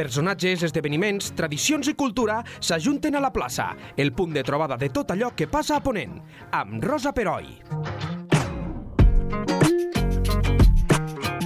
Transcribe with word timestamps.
Personatges, 0.00 0.62
esdeveniments, 0.64 1.26
tradicions 1.36 1.90
i 1.90 1.92
cultura 1.92 2.38
s'ajunten 2.56 3.18
a 3.18 3.20
la 3.20 3.28
plaça, 3.34 3.66
el 4.00 4.14
punt 4.16 4.30
de 4.32 4.40
trobada 4.40 4.78
de 4.80 4.88
tot 4.88 5.10
allò 5.12 5.28
que 5.36 5.44
passa 5.44 5.74
a 5.76 5.82
Ponent, 5.84 6.14
amb 6.56 6.80
Rosa 6.80 7.12
Peroi. 7.12 7.50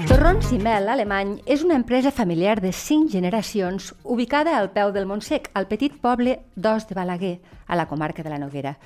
Torrons 0.06 0.52
i 0.54 0.60
Mel 0.62 0.86
Alemany 0.94 1.32
és 1.50 1.64
una 1.66 1.74
empresa 1.80 2.14
familiar 2.14 2.60
de 2.62 2.70
cinc 2.70 3.10
generacions 3.10 3.90
ubicada 4.04 4.54
al 4.60 4.70
peu 4.70 4.94
del 4.94 5.10
Montsec, 5.10 5.50
al 5.58 5.66
petit 5.66 5.98
poble 5.98 6.38
d'Os 6.54 6.86
de 6.86 6.94
Balaguer, 6.94 7.34
a 7.66 7.74
la 7.74 7.88
comarca 7.90 8.22
de 8.22 8.30
la 8.30 8.38
Noguera. 8.38 8.76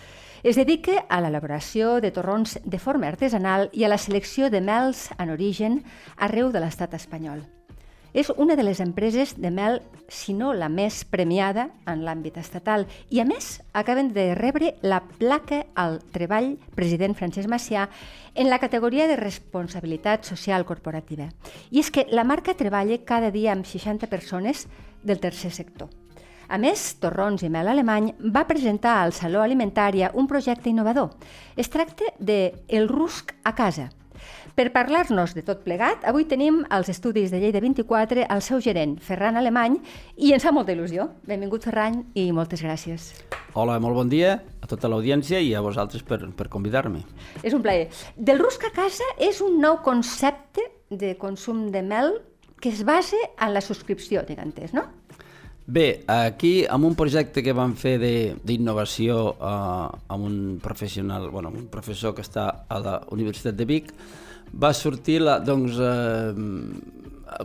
Es 0.49 0.57
dedica 0.57 1.05
a 1.11 1.21
l'elaboració 1.21 1.99
de 2.01 2.15
torrons 2.17 2.57
de 2.65 2.81
forma 2.81 3.13
artesanal 3.13 3.69
i 3.77 3.85
a 3.85 3.93
la 3.93 4.01
selecció 4.01 4.49
de 4.49 4.65
mels 4.65 5.11
en 5.19 5.37
origen 5.37 5.83
arreu 6.17 6.49
de 6.57 6.65
l'estat 6.65 6.97
espanyol. 6.97 7.45
És 8.15 8.31
una 8.37 8.57
de 8.57 8.65
les 8.65 8.81
empreses 8.81 9.35
de 9.37 9.51
mel, 9.53 9.83
si 10.09 10.33
no 10.33 10.55
la 10.57 10.71
més 10.73 11.03
premiada 11.05 11.69
en 11.87 12.05
l'àmbit 12.07 12.39
estatal, 12.41 12.87
i 13.11 13.21
a 13.21 13.27
més 13.29 13.59
acaben 13.77 14.13
de 14.17 14.33
rebre 14.39 14.75
la 14.83 15.03
placa 15.05 15.65
al 15.77 16.01
treball 16.15 16.55
president 16.75 17.15
Francesc 17.19 17.51
Macià 17.53 17.89
en 18.35 18.49
la 18.49 18.61
categoria 18.63 19.07
de 19.07 19.19
responsabilitat 19.21 20.25
social 20.25 20.65
corporativa. 20.65 21.29
I 21.71 21.85
és 21.85 21.93
que 21.93 22.07
la 22.11 22.25
marca 22.25 22.57
treballa 22.57 23.03
cada 23.05 23.31
dia 23.31 23.53
amb 23.53 23.69
60 23.69 24.09
persones 24.09 24.67
del 25.03 25.21
tercer 25.21 25.53
sector. 25.53 25.91
A 26.49 26.57
més, 26.57 26.95
Torrons 26.97 27.43
i 27.45 27.51
Mel 27.53 27.69
Alemany 27.69 28.15
va 28.33 28.47
presentar 28.49 29.03
al 29.03 29.13
Saló 29.13 29.43
Alimentària 29.45 30.15
un 30.17 30.27
projecte 30.27 30.71
innovador. 30.73 31.11
Es 31.61 31.69
tracta 31.69 32.09
de 32.19 32.55
El 32.69 32.89
Rusc 32.89 33.35
a 33.45 33.53
casa, 33.55 33.91
per 34.59 34.69
parlar-nos 34.75 35.35
de 35.37 35.45
tot 35.47 35.65
plegat, 35.65 36.05
avui 36.09 36.27
tenim 36.29 36.65
als 36.71 36.91
estudis 36.93 37.31
de 37.31 37.41
Lleida 37.43 37.63
24 37.65 38.27
el 38.29 38.43
seu 38.45 38.63
gerent, 38.65 38.97
Ferran 39.01 39.39
Alemany, 39.41 39.79
i 40.17 40.33
ens 40.37 40.47
fa 40.47 40.53
molta 40.55 40.75
il·lusió. 40.75 41.09
Benvingut, 41.29 41.67
Ferran, 41.69 42.03
i 42.15 42.31
moltes 42.33 42.63
gràcies. 42.65 43.13
Hola, 43.59 43.79
molt 43.83 43.97
bon 43.97 44.11
dia 44.13 44.37
a 44.63 44.69
tota 44.71 44.91
l'audiència 44.91 45.41
i 45.41 45.55
a 45.55 45.63
vosaltres 45.65 46.05
per, 46.07 46.21
per 46.37 46.49
convidar-me. 46.53 47.05
És 47.43 47.57
un 47.57 47.65
plaer. 47.65 47.89
Del 48.17 48.43
Rusc 48.43 48.69
a 48.69 48.75
casa 48.75 49.07
és 49.19 49.41
un 49.45 49.61
nou 49.63 49.81
concepte 49.87 50.67
de 50.91 51.15
consum 51.21 51.69
de 51.73 51.83
mel 51.83 52.19
que 52.61 52.71
es 52.71 52.85
basa 52.85 53.19
en 53.39 53.55
la 53.55 53.63
subscripció, 53.63 54.25
tinc 54.27 54.43
entès, 54.43 54.75
no? 54.75 54.89
Bé, 55.69 56.03
aquí 56.09 56.63
amb 56.65 56.87
un 56.89 56.95
projecte 56.97 57.43
que 57.45 57.53
vam 57.53 57.75
fer 57.77 57.99
d'innovació 58.01 59.19
eh, 59.37 59.99
amb 60.15 60.25
un 60.25 60.39
professional, 60.65 61.27
bueno, 61.29 61.51
un 61.53 61.67
professor 61.69 62.15
que 62.17 62.25
està 62.25 62.47
a 62.65 62.79
la 62.81 62.95
Universitat 63.13 63.59
de 63.59 63.67
Vic, 63.69 63.91
va 64.49 64.73
sortir 64.73 65.19
la, 65.21 65.37
doncs, 65.45 65.77
eh, 65.77 66.33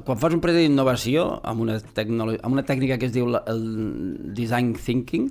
quan 0.08 0.22
fas 0.22 0.38
un 0.38 0.40
projecte 0.40 0.64
d'innovació 0.64 1.28
amb, 1.44 1.66
una 1.66 1.76
amb 1.76 2.54
una 2.54 2.64
tècnica 2.64 2.96
que 2.96 3.12
es 3.12 3.12
diu 3.12 3.28
la, 3.28 3.44
el 3.52 3.68
design 4.40 4.72
thinking, 4.80 5.28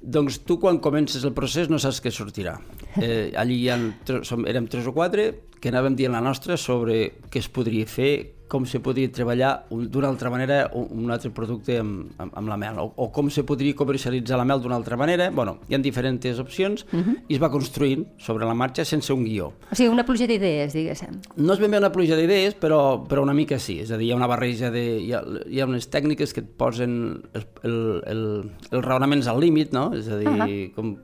doncs 0.00 0.40
tu 0.48 0.56
quan 0.58 0.80
comences 0.80 1.28
el 1.28 1.36
procés 1.36 1.68
no 1.68 1.76
saps 1.76 2.00
què 2.00 2.10
sortirà. 2.10 2.56
Eh, 2.96 3.36
allí 3.36 3.60
hi 3.60 3.68
ha, 3.68 3.76
som, 4.24 4.48
érem 4.48 4.72
tres 4.72 4.88
o 4.88 4.96
quatre 4.96 5.34
que 5.60 5.68
anàvem 5.68 6.00
dient 6.00 6.16
la 6.16 6.24
nostra 6.24 6.56
sobre 6.56 7.02
què 7.28 7.44
es 7.44 7.52
podria 7.52 7.84
fer, 7.84 8.14
com 8.52 8.66
se 8.68 8.82
podria 8.84 9.08
treballar 9.08 9.52
d'una 9.70 10.10
altra 10.12 10.28
manera 10.28 10.66
un 10.74 11.08
altre 11.14 11.30
producte 11.32 11.78
amb, 11.80 12.10
amb, 12.20 12.34
amb 12.36 12.50
la 12.52 12.58
mel, 12.60 12.80
o, 12.82 12.90
o 13.00 13.08
com 13.14 13.30
se 13.32 13.46
podria 13.48 13.72
comercialitzar 13.78 14.36
la 14.36 14.44
mel 14.48 14.60
d'una 14.60 14.76
altra 14.76 14.98
manera. 15.00 15.30
bueno, 15.30 15.56
hi 15.68 15.74
ha 15.74 15.78
diferents 15.78 16.38
opcions 16.38 16.84
uh 16.92 16.98
-huh. 16.98 17.16
i 17.28 17.34
es 17.34 17.40
va 17.42 17.50
construint 17.50 18.06
sobre 18.18 18.44
la 18.44 18.54
marxa 18.54 18.84
sense 18.84 19.12
un 19.12 19.24
guió. 19.24 19.52
O 19.70 19.74
sigui, 19.74 19.88
una 19.88 20.04
pluja 20.04 20.26
d'idees, 20.26 20.72
diguéssim. 20.74 21.20
No 21.36 21.54
és 21.54 21.60
ben 21.60 21.70
bé 21.70 21.78
una 21.78 21.92
pluja 21.92 22.16
d'idees, 22.16 22.54
però, 22.60 23.06
però 23.08 23.22
una 23.22 23.32
mica 23.32 23.58
sí. 23.58 23.80
És 23.80 23.90
a 23.90 23.96
dir, 23.96 24.08
hi 24.08 24.12
ha 24.12 24.16
una 24.16 24.26
barreja 24.26 24.70
de... 24.70 25.00
Hi 25.00 25.12
ha, 25.12 25.22
hi 25.48 25.60
ha 25.60 25.66
unes 25.66 25.88
tècniques 25.90 26.32
que 26.32 26.40
et 26.40 26.50
posen 26.56 27.22
el, 27.32 27.46
el, 27.62 28.02
el, 28.06 28.50
els 28.70 28.84
raonaments 28.84 29.26
al 29.26 29.40
límit, 29.40 29.72
no? 29.72 29.94
És 29.94 30.08
a 30.08 30.18
dir, 30.18 30.28
uh 30.28 30.36
-huh. 30.36 30.74
com 30.74 30.96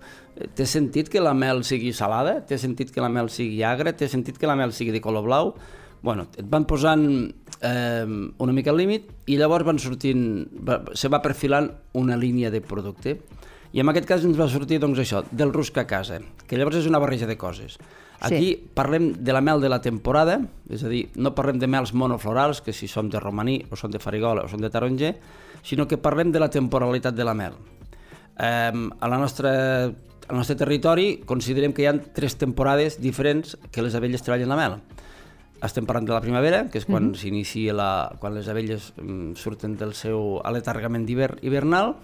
té 0.55 0.67
sentit 0.67 1.09
que 1.09 1.21
la 1.21 1.35
mel 1.35 1.65
sigui 1.65 1.93
salada? 1.93 2.45
Té 2.47 2.59
sentit 2.59 2.91
que 2.91 3.01
la 3.01 3.09
mel 3.09 3.29
sigui 3.31 3.63
agra? 3.63 3.93
Té 3.93 4.09
sentit 4.09 4.39
que 4.39 4.47
la 4.47 4.57
mel 4.57 4.73
sigui 4.73 4.93
de 4.93 5.01
color 5.01 5.25
blau? 5.25 5.55
Bueno, 6.03 6.29
et 6.37 6.47
van 6.49 6.67
posant 6.69 7.05
eh, 7.61 8.07
una 8.39 8.55
mica 8.55 8.71
al 8.71 8.79
límit 8.79 9.09
i 9.27 9.39
llavors 9.39 9.67
van 9.67 9.81
sortint, 9.83 10.23
va, 10.65 10.81
se 10.95 11.11
va 11.11 11.23
perfilant 11.25 11.71
una 11.99 12.17
línia 12.17 12.53
de 12.55 12.61
producte. 12.61 13.19
I 13.73 13.83
en 13.83 13.91
aquest 13.91 14.07
cas 14.09 14.25
ens 14.25 14.39
va 14.39 14.49
sortir 14.49 14.79
doncs, 14.81 15.01
això, 15.03 15.23
del 15.31 15.53
rusc 15.53 15.77
a 15.77 15.87
casa, 15.87 16.23
que 16.49 16.57
llavors 16.57 16.79
és 16.81 16.87
una 16.89 17.01
barreja 17.03 17.29
de 17.29 17.37
coses. 17.37 17.77
Aquí 18.25 18.55
sí. 18.55 18.71
parlem 18.75 19.13
de 19.23 19.35
la 19.35 19.43
mel 19.45 19.61
de 19.61 19.69
la 19.69 19.83
temporada, 19.85 20.41
és 20.73 20.83
a 20.83 20.91
dir, 20.91 21.05
no 21.21 21.35
parlem 21.37 21.61
de 21.61 21.69
mels 21.71 21.93
monoflorals, 21.95 22.63
que 22.65 22.73
si 22.73 22.89
som 22.89 23.11
de 23.13 23.21
romaní, 23.21 23.61
o 23.71 23.77
són 23.79 23.93
de 23.93 24.01
farigola, 24.03 24.47
o 24.47 24.51
són 24.51 24.65
de 24.65 24.73
taronger, 24.73 25.13
sinó 25.63 25.87
que 25.87 26.01
parlem 26.01 26.33
de 26.33 26.41
la 26.41 26.49
temporalitat 26.51 27.15
de 27.15 27.27
la 27.29 27.37
mel. 27.37 27.59
Eh, 28.39 28.73
a 28.73 29.11
la 29.11 29.19
nostra 29.19 29.53
al 30.29 30.37
nostre 30.37 30.59
territori 30.61 31.23
considerem 31.25 31.73
que 31.73 31.83
hi 31.83 31.87
ha 31.89 31.95
tres 32.15 32.37
temporades 32.37 32.99
diferents 33.01 33.57
que 33.73 33.81
les 33.81 33.95
abelles 33.97 34.23
treballen 34.23 34.51
la 34.53 34.59
mel 34.61 34.75
estem 35.65 35.87
parlant 35.87 36.07
de 36.07 36.15
la 36.15 36.21
primavera, 36.23 36.67
que 36.71 36.79
és 36.79 36.87
quan 36.87 37.09
mm 37.09 37.13
-hmm. 37.13 37.17
s'inicia 37.17 37.73
la, 37.73 38.17
quan 38.21 38.35
les 38.35 38.49
abelles 38.49 38.93
mm, 38.97 39.35
surten 39.35 39.77
del 39.77 39.95
seu 39.95 40.41
aletargament 40.45 41.07
d'hivern 41.07 41.39
hivernal, 41.43 41.97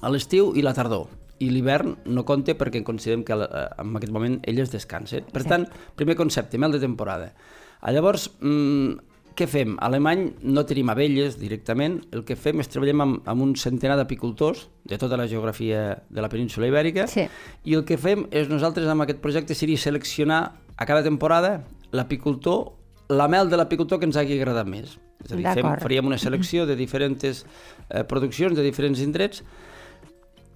a 0.00 0.10
l'estiu 0.10 0.52
i 0.54 0.62
la 0.62 0.74
tardor. 0.74 1.08
I 1.38 1.50
l'hivern 1.50 1.96
no 2.04 2.24
compta 2.24 2.54
perquè 2.54 2.82
considerem 2.82 3.24
que 3.24 3.32
eh, 3.32 3.68
en 3.78 3.96
aquest 3.96 4.12
moment 4.12 4.40
elles 4.42 4.70
descansen. 4.70 5.24
Per 5.32 5.44
tant, 5.44 5.68
primer 5.94 6.16
concepte, 6.16 6.58
mel 6.58 6.72
de 6.72 6.80
temporada. 6.80 7.34
A 7.80 7.92
llavors, 7.92 8.30
mm, 8.40 9.14
què 9.34 9.48
fem? 9.50 9.74
A 9.80 9.88
Alemany 9.88 10.28
no 10.46 10.62
tenim 10.64 10.90
abelles 10.92 11.38
directament, 11.40 11.98
el 12.14 12.22
que 12.24 12.36
fem 12.38 12.60
és 12.62 12.70
treballem 12.70 13.00
amb, 13.02 13.22
amb 13.26 13.42
un 13.42 13.54
centenar 13.58 13.96
d'apicultors 13.98 14.68
de 14.84 14.98
tota 15.00 15.18
la 15.18 15.26
geografia 15.26 16.02
de 16.08 16.22
la 16.22 16.30
península 16.30 16.68
ibèrica 16.70 17.08
sí. 17.10 17.26
i 17.64 17.74
el 17.74 17.84
que 17.84 17.98
fem 17.98 18.28
és 18.30 18.48
nosaltres 18.48 18.86
amb 18.86 19.02
aquest 19.02 19.18
projecte 19.24 19.56
seria 19.58 19.80
seleccionar 19.80 20.40
a 20.76 20.86
cada 20.86 21.02
temporada 21.02 21.64
l'apicultor, 21.94 22.72
la 23.14 23.28
mel 23.30 23.50
de 23.50 23.58
l'apicultor 23.60 24.00
que 24.00 24.08
ens 24.08 24.18
hagi 24.20 24.38
agradat 24.38 24.68
més. 24.70 24.96
És 25.24 25.32
a 25.32 25.38
dir, 25.38 25.46
fem, 25.46 25.68
faríem 25.80 26.10
una 26.10 26.18
selecció 26.20 26.66
de 26.68 26.76
diferents 26.76 27.44
eh, 27.44 28.02
produccions 28.08 28.56
de 28.58 28.64
diferents 28.66 29.00
indrets 29.04 29.44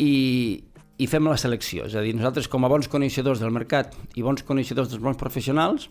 i, 0.02 0.12
i 0.98 1.08
fem 1.08 1.30
la 1.30 1.38
selecció. 1.40 1.86
És 1.88 1.96
a 1.96 2.04
dir, 2.04 2.14
nosaltres 2.18 2.50
com 2.50 2.66
a 2.66 2.72
bons 2.72 2.90
coneixedors 2.90 3.40
del 3.44 3.54
mercat 3.54 3.96
i 4.18 4.26
bons 4.26 4.44
coneixedors 4.46 4.90
dels 4.92 5.04
bons 5.04 5.20
professionals 5.20 5.88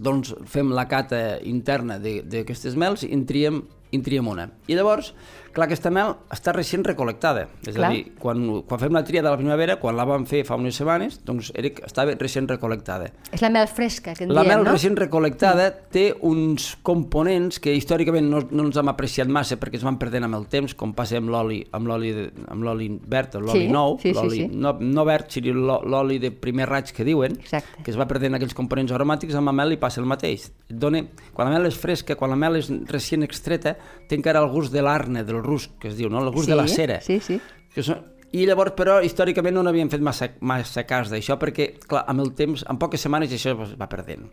doncs 0.00 0.32
fem 0.48 0.70
la 0.72 0.86
cata 0.88 1.40
interna 1.46 1.98
d'aquestes 2.00 2.76
mels 2.78 3.04
i 3.04 3.10
en 3.14 3.24
triem, 3.28 3.60
en 3.92 4.04
triem 4.06 4.28
una. 4.30 4.48
I 4.70 4.78
llavors 4.78 5.12
Clar, 5.54 5.66
aquesta 5.66 5.90
mel 5.90 6.14
està 6.30 6.54
recient 6.54 6.84
recolectada. 6.86 7.46
És 7.66 7.74
Clar. 7.74 7.90
a 7.90 7.94
dir, 7.94 8.04
quan, 8.20 8.42
quan 8.68 8.80
fem 8.82 8.94
la 8.94 9.02
tria 9.06 9.22
de 9.24 9.30
la 9.30 9.38
primavera, 9.38 9.76
quan 9.82 9.96
la 9.98 10.06
vam 10.06 10.26
fer 10.30 10.44
fa 10.46 10.58
unes 10.60 10.78
setmanes, 10.78 11.20
doncs 11.26 11.50
era, 11.58 11.72
estava 11.86 12.14
recient 12.18 12.48
recolectada. 12.50 13.10
És 13.34 13.42
la 13.42 13.50
mel 13.52 13.66
fresca, 13.70 14.14
que 14.14 14.26
en 14.26 14.34
la 14.34 14.44
diem, 14.44 14.54
mel 14.54 14.64
no? 14.68 14.74
recient 14.76 14.98
recolectada 14.98 15.68
mm. 15.70 15.90
té 15.94 16.04
uns 16.26 16.70
components 16.86 17.60
que 17.62 17.74
històricament 17.74 18.30
no, 18.30 18.44
no 18.50 18.68
ens 18.68 18.78
hem 18.80 18.92
apreciat 18.92 19.30
massa 19.30 19.58
perquè 19.60 19.80
es 19.80 19.86
van 19.86 19.98
perdent 20.00 20.28
amb 20.28 20.38
el 20.38 20.46
temps, 20.52 20.76
com 20.78 20.94
passa 20.96 21.18
amb 21.20 21.32
l'oli 21.32 21.60
amb 21.74 21.90
l'oli 21.90 22.88
verd 23.10 23.36
o 23.38 23.42
l'oli 23.44 23.66
sí, 23.66 23.72
nou, 23.72 23.96
sí, 24.02 24.14
sí, 24.14 24.30
sí. 24.34 24.46
No, 24.50 24.74
no 24.80 25.04
verd, 25.08 25.30
sinó 25.34 25.80
l'oli 25.82 26.18
de 26.22 26.30
primer 26.30 26.68
raig 26.70 26.92
que 26.94 27.06
diuen, 27.06 27.36
Exacte. 27.40 27.82
que 27.84 27.92
es 27.92 27.98
va 27.98 28.06
perdent 28.10 28.38
aquells 28.38 28.54
components 28.56 28.94
aromàtics, 28.94 29.36
amb 29.38 29.50
la 29.50 29.56
mel 29.56 29.74
i 29.74 29.80
passa 29.80 30.00
el 30.02 30.08
mateix. 30.10 30.48
Et 30.70 30.78
dona, 30.78 31.02
quan 31.34 31.50
la 31.50 31.58
mel 31.58 31.68
és 31.70 31.78
fresca, 31.78 32.16
quan 32.18 32.32
la 32.32 32.38
mel 32.40 32.58
és 32.60 32.70
recient 32.90 33.26
extreta, 33.26 33.74
té 34.08 34.18
encara 34.18 34.42
el 34.44 34.50
gust 34.52 34.74
de 34.74 34.84
l'arne, 34.84 35.24
del 35.40 35.48
rusc, 35.48 35.74
que 35.80 35.90
es 35.90 35.98
diu, 35.98 36.12
no? 36.12 36.22
el 36.22 36.30
gust 36.30 36.46
sí, 36.46 36.54
de 36.54 36.60
la 36.60 36.68
cera. 36.68 37.00
Sí, 37.04 37.20
sí. 37.24 37.40
Que 37.74 37.84
són... 37.86 38.04
I 38.30 38.44
llavors, 38.46 38.76
però, 38.78 39.00
històricament 39.02 39.56
no 39.56 39.64
n'havíem 39.66 39.88
fet 39.90 40.02
massa, 40.06 40.28
massa 40.46 40.84
cas 40.86 41.08
d'això, 41.10 41.34
perquè, 41.40 41.64
clar, 41.82 42.04
amb 42.12 42.22
el 42.22 42.28
temps, 42.38 42.62
en 42.70 42.78
poques 42.78 43.02
setmanes 43.02 43.32
això 43.34 43.56
es 43.64 43.72
va 43.78 43.88
perdent. 43.90 44.28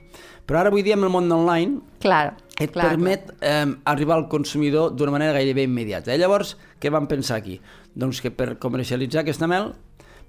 Però 0.45 0.59
ara, 0.59 0.69
avui 0.69 0.83
dia, 0.85 0.93
amb 0.93 1.07
el 1.07 1.13
món 1.15 1.31
online, 1.33 1.79
clar, 2.03 2.35
et 2.59 2.75
clar, 2.75 2.91
permet 2.91 3.31
eh, 3.41 3.65
arribar 3.89 4.19
al 4.19 4.27
consumidor 4.29 4.93
d'una 4.93 5.15
manera 5.15 5.33
gairebé 5.39 5.65
immediata. 5.65 6.13
I 6.13 6.21
llavors, 6.21 6.53
què 6.77 6.93
vam 6.93 7.09
pensar 7.09 7.39
aquí? 7.41 7.57
Doncs 7.97 8.21
que 8.21 8.29
per 8.29 8.51
comercialitzar 8.61 9.23
aquesta 9.25 9.49
mel, 9.49 9.71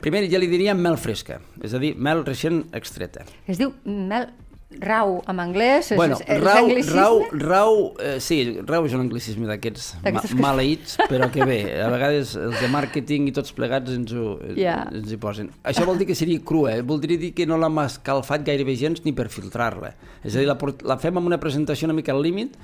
primer 0.01 0.25
ja 0.33 0.41
li 0.41 0.49
diríem 0.49 0.81
mel 0.81 0.97
fresca, 0.97 1.43
és 1.61 1.77
a 1.77 1.83
dir, 1.83 1.93
mel 1.93 2.25
recent 2.25 2.65
extreta. 2.73 3.29
Es 3.45 3.61
diu 3.61 3.77
mel 3.85 4.31
Rau, 4.69 5.23
en 5.27 5.39
anglès, 5.41 5.89
bueno, 5.97 6.19
és, 6.21 6.27
és 6.29 6.43
rau, 6.43 6.67
anglicisme? 6.67 7.01
Rau, 7.01 7.23
rau 7.41 7.77
eh, 8.05 8.19
sí, 8.21 8.37
rau 8.69 8.85
és 8.85 8.93
un 8.93 9.01
anglicisme 9.01 9.49
d'aquests 9.49 9.87
ma 10.05 10.21
maleïts, 10.45 10.99
però 11.09 11.31
que 11.33 11.47
bé, 11.49 11.57
a 11.81 11.87
vegades 11.89 12.35
els 12.37 12.59
de 12.61 12.69
màrqueting 12.75 13.31
i 13.31 13.33
tots 13.33 13.55
plegats 13.57 13.95
ens, 13.95 14.13
ho, 14.13 14.35
yeah. 14.53 14.83
ens 14.93 15.09
hi 15.15 15.17
posen. 15.23 15.49
Això 15.65 15.87
vol 15.89 15.97
dir 15.97 16.11
que 16.11 16.19
seria 16.19 16.43
crua, 16.45 16.75
eh? 16.77 16.85
voldria 16.85 17.17
dir 17.17 17.33
que 17.33 17.49
no 17.49 17.57
l'hem 17.57 17.81
escalfat 17.87 18.45
gairebé 18.45 18.77
gens 18.77 19.01
ni 19.09 19.17
per 19.17 19.31
filtrar-la. 19.33 19.95
És 20.21 20.37
a 20.37 20.43
dir, 20.43 20.51
la, 20.51 20.59
la 20.93 20.99
fem 21.01 21.17
amb 21.17 21.33
una 21.33 21.41
presentació 21.41 21.89
una 21.89 21.97
mica 21.97 22.13
al 22.13 22.21
límit, 22.21 22.61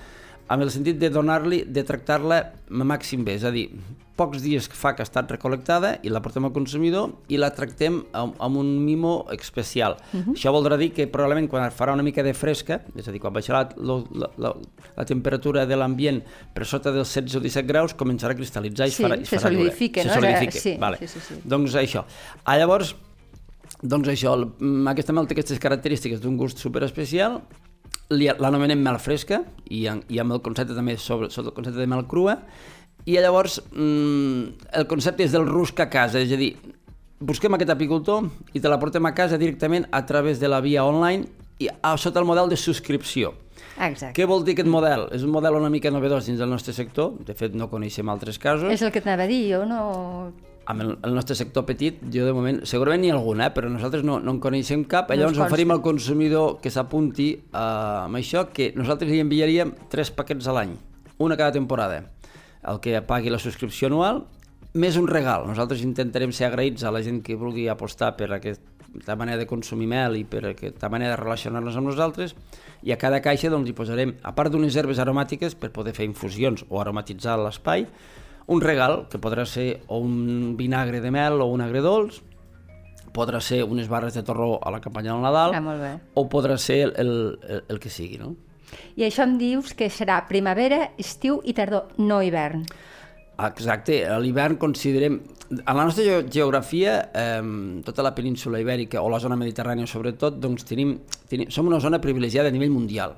amb 0.48 0.62
el 0.62 0.70
sentit 0.70 0.98
de 1.00 1.08
donar-li, 1.10 1.64
de 1.64 1.82
tractar-la 1.84 2.42
màxim 2.68 3.24
bé, 3.24 3.34
és 3.38 3.44
a 3.44 3.50
dir, 3.54 3.68
pocs 4.14 4.42
dies 4.44 4.68
que 4.70 4.76
fa 4.78 4.92
que 4.94 5.02
ha 5.02 5.06
estat 5.08 5.30
recolectada 5.32 5.96
i 6.06 6.10
la 6.12 6.20
portem 6.22 6.44
al 6.46 6.52
consumidor 6.54 7.10
i 7.34 7.38
la 7.40 7.48
tractem 7.50 7.96
amb, 8.14 8.36
amb 8.38 8.56
un 8.60 8.68
mimo 8.84 9.26
especial. 9.34 9.96
Uh 10.12 10.20
-huh. 10.20 10.34
Això 10.36 10.52
voldrà 10.52 10.76
dir 10.78 10.92
que 10.92 11.06
probablement 11.08 11.48
quan 11.50 11.68
farà 11.72 11.92
una 11.92 12.02
mica 12.04 12.22
de 12.22 12.32
fresca, 12.32 12.80
és 12.96 13.08
a 13.08 13.10
dir, 13.10 13.20
quan 13.20 13.32
baixarà 13.32 13.68
la, 13.76 14.04
la, 14.14 14.30
la, 14.36 14.54
la 14.96 15.04
temperatura 15.04 15.66
de 15.66 15.76
l'ambient 15.76 16.22
per 16.54 16.64
sota 16.64 16.92
dels 16.92 17.08
16 17.12 17.36
o 17.36 17.40
17 17.40 17.66
graus, 17.66 17.92
començarà 17.96 18.30
a 18.30 18.36
cristal·litzar 18.36 18.86
i 18.86 18.90
sí, 18.90 19.02
es 19.02 19.08
farà, 19.10 19.24
se 19.24 19.38
solidifica, 19.38 20.02
se 20.02 20.08
no? 20.08 20.14
solidifica. 20.14 20.60
Sí, 20.60 20.76
vale. 20.78 20.96
sí, 20.98 21.06
sí, 21.08 21.20
sí. 21.20 21.34
Doncs 21.44 21.74
això. 21.74 22.04
Ah, 22.44 22.56
llavors, 22.56 22.94
doncs 23.82 24.08
això, 24.08 24.34
el- 24.34 24.88
aquesta 24.88 25.12
mel 25.12 25.26
té 25.26 25.34
aquestes 25.34 25.58
característiques 25.58 26.20
d'un 26.20 26.36
gust 26.36 26.58
super 26.58 26.84
especial, 26.84 27.32
li- 27.32 27.73
l'anomenem 28.10 28.80
mel 28.84 28.98
fresca 29.00 29.42
i, 29.68 29.84
i 29.84 30.20
amb 30.20 30.36
el 30.36 30.42
concepte 30.44 30.76
també 30.76 30.96
sobre, 31.00 31.30
sobre 31.32 31.52
el 31.52 31.56
concepte 31.56 31.80
de 31.80 31.88
mel 31.88 32.04
crua 32.10 32.38
i 33.04 33.18
llavors 33.20 33.58
mm, 33.70 34.68
el 34.80 34.86
concepte 34.88 35.24
és 35.26 35.32
del 35.34 35.46
rusc 35.48 35.80
a 35.80 35.90
casa, 35.92 36.22
és 36.24 36.32
a 36.32 36.40
dir, 36.40 36.54
busquem 37.20 37.56
aquest 37.56 37.72
apicultor 37.74 38.28
i 38.56 38.60
te 38.60 38.70
la 38.70 38.78
portem 38.80 39.04
a 39.04 39.14
casa 39.16 39.40
directament 39.40 39.86
a 39.92 40.04
través 40.08 40.40
de 40.40 40.48
la 40.48 40.62
via 40.64 40.84
online 40.84 41.28
i 41.60 41.68
a, 41.68 41.94
sota 42.00 42.20
el 42.20 42.28
model 42.28 42.48
de 42.50 42.56
subscripció. 42.60 43.34
Exacte. 43.74 44.14
Què 44.16 44.26
vol 44.28 44.44
dir 44.46 44.54
aquest 44.54 44.70
model? 44.70 45.08
És 45.14 45.24
un 45.26 45.32
model 45.34 45.58
una 45.58 45.70
mica 45.70 45.92
novedós 45.92 46.28
dins 46.28 46.40
del 46.40 46.50
nostre 46.50 46.74
sector, 46.74 47.14
de 47.26 47.36
fet 47.36 47.54
no 47.58 47.68
coneixem 47.70 48.08
altres 48.08 48.38
casos. 48.38 48.72
És 48.72 48.82
el 48.82 48.92
que 48.94 49.02
t'anava 49.04 49.28
a 49.28 49.30
dir, 49.30 49.44
jo 49.52 49.64
no... 49.68 49.84
Amb 50.70 50.80
el, 50.80 50.92
el 51.04 51.16
nostre 51.16 51.36
sector 51.36 51.66
petit, 51.68 51.98
jo 52.12 52.24
de 52.24 52.32
moment, 52.32 52.62
segurament 52.68 53.02
n'hi 53.02 53.10
ha 53.12 53.18
algun, 53.18 53.42
eh? 53.44 53.50
però 53.52 53.68
nosaltres 53.68 54.04
no, 54.06 54.16
no 54.24 54.32
en 54.36 54.40
coneixem 54.40 54.86
cap, 54.88 55.10
No 55.10 55.18
llavors 55.20 55.36
ens 55.36 55.46
oferim 55.46 55.74
al 55.74 55.82
consumidor 55.84 56.58
que 56.64 56.72
s'apunti 56.72 57.28
uh, 57.36 58.06
amb 58.06 58.20
això, 58.20 58.46
que 58.54 58.70
nosaltres 58.78 59.12
li 59.12 59.20
enviaríem 59.20 59.74
tres 59.92 60.12
paquets 60.14 60.48
a 60.48 60.56
l'any, 60.56 60.72
una 61.20 61.36
cada 61.36 61.52
temporada, 61.58 62.00
el 62.64 62.80
que 62.80 63.02
pagui 63.04 63.32
la 63.32 63.42
subscripció 63.42 63.92
anual, 63.92 64.24
més 64.74 64.96
un 64.98 65.06
regal. 65.06 65.44
Nosaltres 65.46 65.84
intentarem 65.86 66.32
ser 66.34 66.48
agraïts 66.48 66.82
a 66.82 66.90
la 66.94 67.02
gent 67.04 67.20
que 67.22 67.36
vulgui 67.38 67.68
apostar 67.70 68.14
per 68.18 68.32
aquesta 68.34 69.16
manera 69.18 69.38
de 69.38 69.46
consumir 69.46 69.86
mel 69.90 70.16
i 70.18 70.24
per 70.26 70.42
aquesta 70.50 70.88
manera 70.90 71.14
de 71.14 71.20
relacionar-nos 71.22 71.76
amb 71.78 71.92
nosaltres, 71.92 72.34
i 72.82 72.92
a 72.92 72.98
cada 72.98 73.20
caixa 73.22 73.52
doncs, 73.52 73.70
hi 73.70 73.76
posarem, 73.76 74.16
a 74.22 74.34
part 74.34 74.52
d'unes 74.52 74.76
herbes 74.76 75.00
aromàtiques 75.02 75.54
per 75.58 75.72
poder 75.74 75.94
fer 75.96 76.08
infusions 76.08 76.66
o 76.68 76.82
aromatitzar 76.82 77.38
l'espai, 77.40 77.86
un 78.46 78.60
regal, 78.60 79.06
que 79.10 79.18
podrà 79.18 79.46
ser 79.46 79.80
o 79.88 79.98
un 79.98 80.56
vinagre 80.56 81.00
de 81.00 81.10
mel 81.10 81.40
o 81.40 81.46
un 81.48 81.60
agredolç, 81.64 82.20
podrà 83.14 83.40
ser 83.40 83.62
unes 83.64 83.86
barres 83.88 84.14
de 84.14 84.22
torró 84.26 84.58
a 84.62 84.70
la 84.74 84.80
campanya 84.80 85.12
del 85.12 85.22
Nadal, 85.22 85.54
Ah, 85.54 85.60
molt 85.62 85.80
bé. 85.80 85.92
o 86.14 86.28
podrà 86.28 86.56
ser 86.58 86.80
el, 86.82 86.92
el, 86.96 87.12
el, 87.48 87.62
el 87.68 87.78
que 87.80 87.88
sigui, 87.90 88.18
no? 88.18 88.34
I 88.96 89.04
això 89.06 89.22
em 89.22 89.36
dius 89.38 89.72
que 89.78 89.86
serà 89.88 90.24
primavera, 90.26 90.90
estiu 90.98 91.40
i 91.44 91.52
tardor, 91.54 91.92
no 91.98 92.20
hivern. 92.22 92.64
Exacte, 93.38 94.04
a 94.06 94.18
l'hivern 94.18 94.56
considerem... 94.56 95.20
A 95.66 95.74
la 95.74 95.84
nostra 95.84 96.02
ge- 96.04 96.26
geografia, 96.32 97.10
eh, 97.14 97.42
tota 97.84 98.02
la 98.02 98.14
península 98.14 98.58
ibèrica 98.62 99.02
o 99.02 99.08
la 99.12 99.20
zona 99.20 99.36
mediterrània 99.38 99.86
sobretot, 99.86 100.38
doncs 100.42 100.64
tenim, 100.66 100.96
tenim, 101.30 101.50
som 101.50 101.66
una 101.68 101.78
zona 101.80 102.00
privilegiada 102.00 102.48
a 102.48 102.54
nivell 102.54 102.72
mundial 102.74 103.14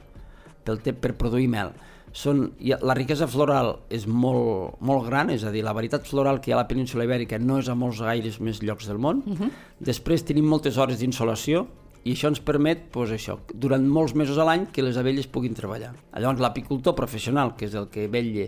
pel 0.67 0.81
per 0.82 1.14
produir 1.17 1.46
mel. 1.49 1.70
Són, 2.16 2.46
la 2.64 2.94
riquesa 2.96 3.26
floral 3.28 3.74
és 3.92 4.06
molt, 4.08 4.78
molt 4.80 5.04
gran, 5.04 5.28
és 5.34 5.42
a 5.44 5.50
dir, 5.52 5.60
la 5.66 5.74
varietat 5.76 6.06
floral 6.08 6.38
que 6.40 6.48
hi 6.48 6.54
ha 6.54 6.56
a 6.56 6.62
la 6.62 6.68
península 6.70 7.04
ibèrica 7.04 7.36
no 7.42 7.58
és 7.60 7.68
a 7.68 7.74
molts 7.76 8.00
gaires 8.00 8.38
més 8.40 8.62
llocs 8.64 8.88
del 8.88 8.96
món. 8.96 9.20
Uh 9.26 9.34
-huh. 9.36 9.50
Després 9.80 10.24
tenim 10.24 10.46
moltes 10.48 10.78
hores 10.78 10.98
d'insolació 10.98 11.66
i 12.06 12.14
això 12.14 12.30
ens 12.30 12.40
permet, 12.40 12.86
doncs 12.94 13.12
això, 13.12 13.36
durant 13.52 13.84
molts 13.86 14.14
mesos 14.14 14.38
a 14.38 14.44
l'any 14.44 14.66
que 14.72 14.82
les 14.82 14.96
abelles 14.96 15.26
puguin 15.26 15.54
treballar. 15.54 15.92
Llavors 16.14 16.40
l'apicultor 16.40 16.94
professional, 16.94 17.54
que 17.54 17.66
és 17.66 17.74
el 17.74 17.88
que 17.90 18.06
vetlla 18.08 18.46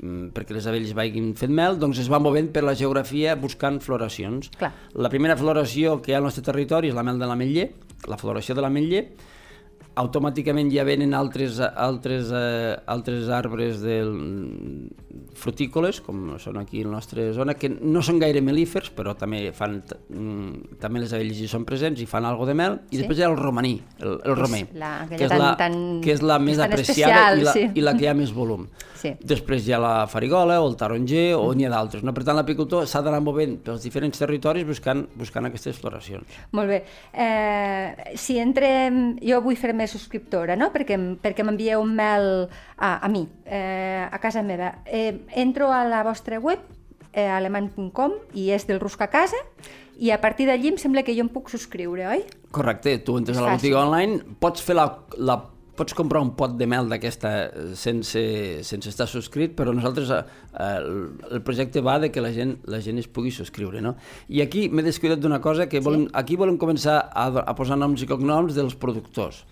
mm, 0.00 0.30
perquè 0.32 0.54
les 0.54 0.66
abelles 0.66 0.94
vagin 0.94 1.34
fent 1.34 1.52
mel, 1.52 1.78
doncs 1.78 1.98
es 1.98 2.08
va 2.08 2.18
movent 2.18 2.52
per 2.54 2.62
la 2.62 2.74
geografia 2.74 3.34
buscant 3.34 3.80
floracions. 3.80 4.48
Clar. 4.56 4.72
La 4.94 5.10
primera 5.10 5.36
floració 5.36 6.00
que 6.00 6.12
hi 6.12 6.14
ha 6.14 6.18
al 6.18 6.24
nostre 6.24 6.42
territori 6.42 6.88
és 6.88 6.94
la 6.94 7.02
mel 7.02 7.18
de 7.18 7.26
l'ametller, 7.26 7.72
la 8.08 8.16
floració 8.16 8.54
de 8.54 8.62
l'ametller, 8.62 9.04
automàticament 9.94 10.70
ja 10.72 10.84
venen 10.88 11.12
altres, 11.14 11.58
altres, 11.60 12.30
eh, 12.32 12.76
altres 12.86 13.28
arbres 13.28 13.80
del, 13.82 14.12
frutícoles, 15.36 16.00
com 16.04 16.34
són 16.42 16.58
aquí 16.60 16.82
a 16.82 16.86
la 16.88 16.94
nostra 16.96 17.26
zona, 17.36 17.54
que 17.58 17.68
no 17.72 18.02
són 18.04 18.18
gaire 18.22 18.40
melífers, 18.44 18.90
però 18.94 19.14
també 19.18 19.44
fan 19.56 19.80
mm, 19.82 20.78
també 20.82 21.02
les 21.02 21.12
abelles 21.16 21.40
hi 21.42 21.48
són 21.50 21.64
presents 21.68 22.00
i 22.02 22.06
fan 22.08 22.24
algo 22.28 22.46
de 22.48 22.54
mel, 22.58 22.78
i 22.90 22.96
Sí. 22.96 23.02
després 23.02 23.18
hi 23.20 23.24
ha 23.26 23.30
el 23.32 23.36
romaní, 23.36 23.74
el, 24.00 24.18
el 24.24 24.36
romer, 24.36 24.66
la- 24.74 25.06
que, 25.08 25.16
és 25.24 25.28
tan- 25.28 25.38
la, 25.38 25.56
tan- 25.56 26.00
que 26.04 26.12
és 26.12 26.22
la 26.22 26.38
més 26.38 26.58
apreciada 26.58 27.32
especial, 27.34 27.38
i, 27.40 27.44
la, 27.44 27.52
sí. 27.52 27.68
i 27.74 27.80
la 27.84 27.94
que 27.96 28.04
hi 28.04 28.08
ha 28.08 28.14
més 28.14 28.32
volum. 28.32 28.66
Sí. 29.02 29.10
Després 29.18 29.66
hi 29.66 29.72
ha 29.74 29.80
la 29.82 30.06
farigola 30.06 30.60
o 30.62 30.68
el 30.70 30.76
taronger 30.78 31.34
o 31.34 31.48
n'hi 31.58 31.64
ha 31.66 31.70
d'altres. 31.72 32.04
No? 32.06 32.12
Per 32.14 32.22
tant, 32.22 32.36
l'apicultor 32.38 32.86
s'ha 32.86 33.00
d'anar 33.02 33.18
movent 33.20 33.56
pels 33.64 33.82
diferents 33.82 34.16
territoris 34.16 34.62
buscant, 34.64 35.08
buscant 35.18 35.48
aquestes 35.48 35.76
floracions. 35.76 36.22
Molt 36.52 36.68
bé. 36.70 36.84
Eh, 37.12 38.14
si 38.14 38.38
entrem... 38.38 39.16
Jo 39.22 39.40
vull 39.42 39.56
fer-me 39.58 39.81
subscriptora, 39.90 40.56
no? 40.56 40.70
Perquè, 40.74 40.98
perquè 41.22 41.44
m'envieu 41.46 41.82
un 41.82 41.94
mail 41.96 42.28
a, 42.76 42.98
a 42.98 43.08
mi, 43.12 43.26
eh, 43.46 44.04
a 44.04 44.18
casa 44.22 44.42
meva. 44.42 44.74
Eh, 44.86 45.24
entro 45.34 45.72
a 45.72 45.84
la 45.88 46.02
vostra 46.06 46.40
web, 46.40 46.60
eh, 47.12 47.28
alemany.com, 47.28 48.18
i 48.34 48.50
és 48.54 48.66
del 48.68 48.80
Rusca 48.80 49.08
Casa, 49.12 49.38
i 50.02 50.10
a 50.10 50.20
partir 50.20 50.48
d'allí 50.48 50.72
em 50.72 50.78
sembla 50.80 51.04
que 51.06 51.14
jo 51.14 51.24
em 51.26 51.30
puc 51.32 51.50
subscriure, 51.52 52.06
oi? 52.08 52.24
Correcte, 52.52 52.96
tu 53.04 53.18
entres 53.20 53.38
a 53.38 53.44
la 53.44 53.56
botiga 53.56 53.82
online, 53.84 54.22
pots 54.40 54.64
fer 54.64 54.76
la, 54.78 54.86
la 55.18 55.38
pots 55.82 55.96
comprar 55.98 56.22
un 56.22 56.30
pot 56.38 56.54
de 56.56 56.66
mel 56.70 56.86
d'aquesta 56.88 57.32
eh, 57.50 57.66
sense, 57.76 58.22
sense 58.64 58.88
estar 58.92 59.08
subscrit, 59.10 59.56
però 59.58 59.74
nosaltres 59.74 60.14
eh, 60.14 60.22
el, 60.62 60.86
el 61.34 61.42
projecte 61.42 61.82
va 61.82 61.98
de 61.98 62.12
que 62.14 62.22
la 62.22 62.30
gent, 62.32 62.56
la 62.70 62.78
gent 62.84 63.02
es 63.02 63.10
pugui 63.10 63.34
subscriure, 63.34 63.82
no? 63.82 63.96
I 64.30 64.44
aquí 64.46 64.68
m'he 64.70 64.86
descuidat 64.86 65.20
d'una 65.20 65.42
cosa, 65.42 65.66
que 65.68 65.82
volem, 65.82 66.06
aquí 66.14 66.38
volem 66.40 66.56
començar 66.62 67.00
a, 67.10 67.26
a 67.42 67.56
posar 67.58 67.76
noms 67.82 68.06
i 68.06 68.08
cognoms 68.10 68.54
dels 68.56 68.78
productors. 68.78 69.42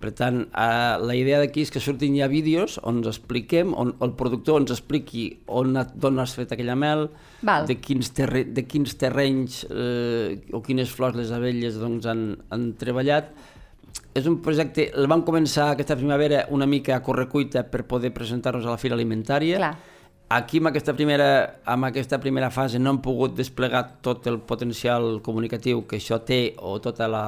Per 0.00 0.14
tant, 0.16 0.38
eh, 0.56 0.94
la 1.04 1.12
idea 1.12 1.42
d'aquí 1.42 1.66
és 1.66 1.70
que 1.74 1.80
surtin 1.84 2.14
ja 2.16 2.24
vídeos 2.32 2.78
on 2.88 3.02
ens 3.02 3.10
expliquem, 3.10 3.74
on 3.76 3.90
el 4.00 4.14
productor 4.16 4.62
ens 4.62 4.70
expliqui 4.72 5.26
on, 5.52 5.74
ha- 5.76 5.84
d'on 5.92 6.22
has 6.22 6.32
fet 6.38 6.54
aquella 6.56 6.72
mel, 6.80 7.10
Val. 7.44 7.66
de 7.68 7.76
quins, 7.84 8.08
terre, 8.16 8.46
de 8.48 8.64
quins 8.64 8.94
terrenys 8.96 9.58
eh, 9.68 10.38
o 10.56 10.62
quines 10.64 10.88
flors 10.96 11.18
les 11.20 11.34
abelles 11.36 11.76
doncs, 11.82 12.08
han, 12.08 12.24
han 12.48 12.70
treballat. 12.80 13.28
És 14.14 14.26
un 14.26 14.40
projecte, 14.42 14.88
el 14.98 15.06
vam 15.10 15.22
començar 15.26 15.70
aquesta 15.70 15.96
primavera 15.96 16.44
una 16.50 16.66
mica 16.66 16.96
a 16.96 17.02
correcuita 17.02 17.62
per 17.70 17.84
poder 17.86 18.10
presentar-nos 18.14 18.66
a 18.66 18.74
la 18.74 18.80
Fira 18.80 18.96
Alimentària. 18.98 19.60
Clar. 19.60 19.74
Aquí, 20.30 20.60
amb 20.62 20.70
aquesta, 20.70 20.94
primera, 20.94 21.30
amb 21.66 21.88
aquesta 21.88 22.20
primera 22.22 22.52
fase, 22.54 22.78
no 22.78 22.92
hem 22.94 23.00
pogut 23.02 23.34
desplegar 23.38 23.82
tot 24.02 24.28
el 24.30 24.38
potencial 24.46 25.16
comunicatiu 25.26 25.82
que 25.90 25.98
això 25.98 26.20
té 26.22 26.52
o 26.58 26.76
tota 26.82 27.08
la 27.10 27.24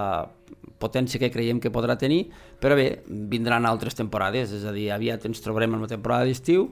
potència 0.82 1.18
que 1.18 1.30
creiem 1.34 1.58
que 1.62 1.72
podrà 1.74 1.96
tenir, 1.98 2.28
però 2.62 2.76
bé, 2.78 3.02
vindran 3.06 3.66
altres 3.66 3.98
temporades, 3.98 4.54
és 4.54 4.62
a 4.66 4.74
dir, 4.74 4.88
aviat 4.94 5.26
ens 5.26 5.42
trobarem 5.42 5.74
en 5.74 5.82
una 5.82 5.90
temporada 5.90 6.26
d'estiu 6.26 6.68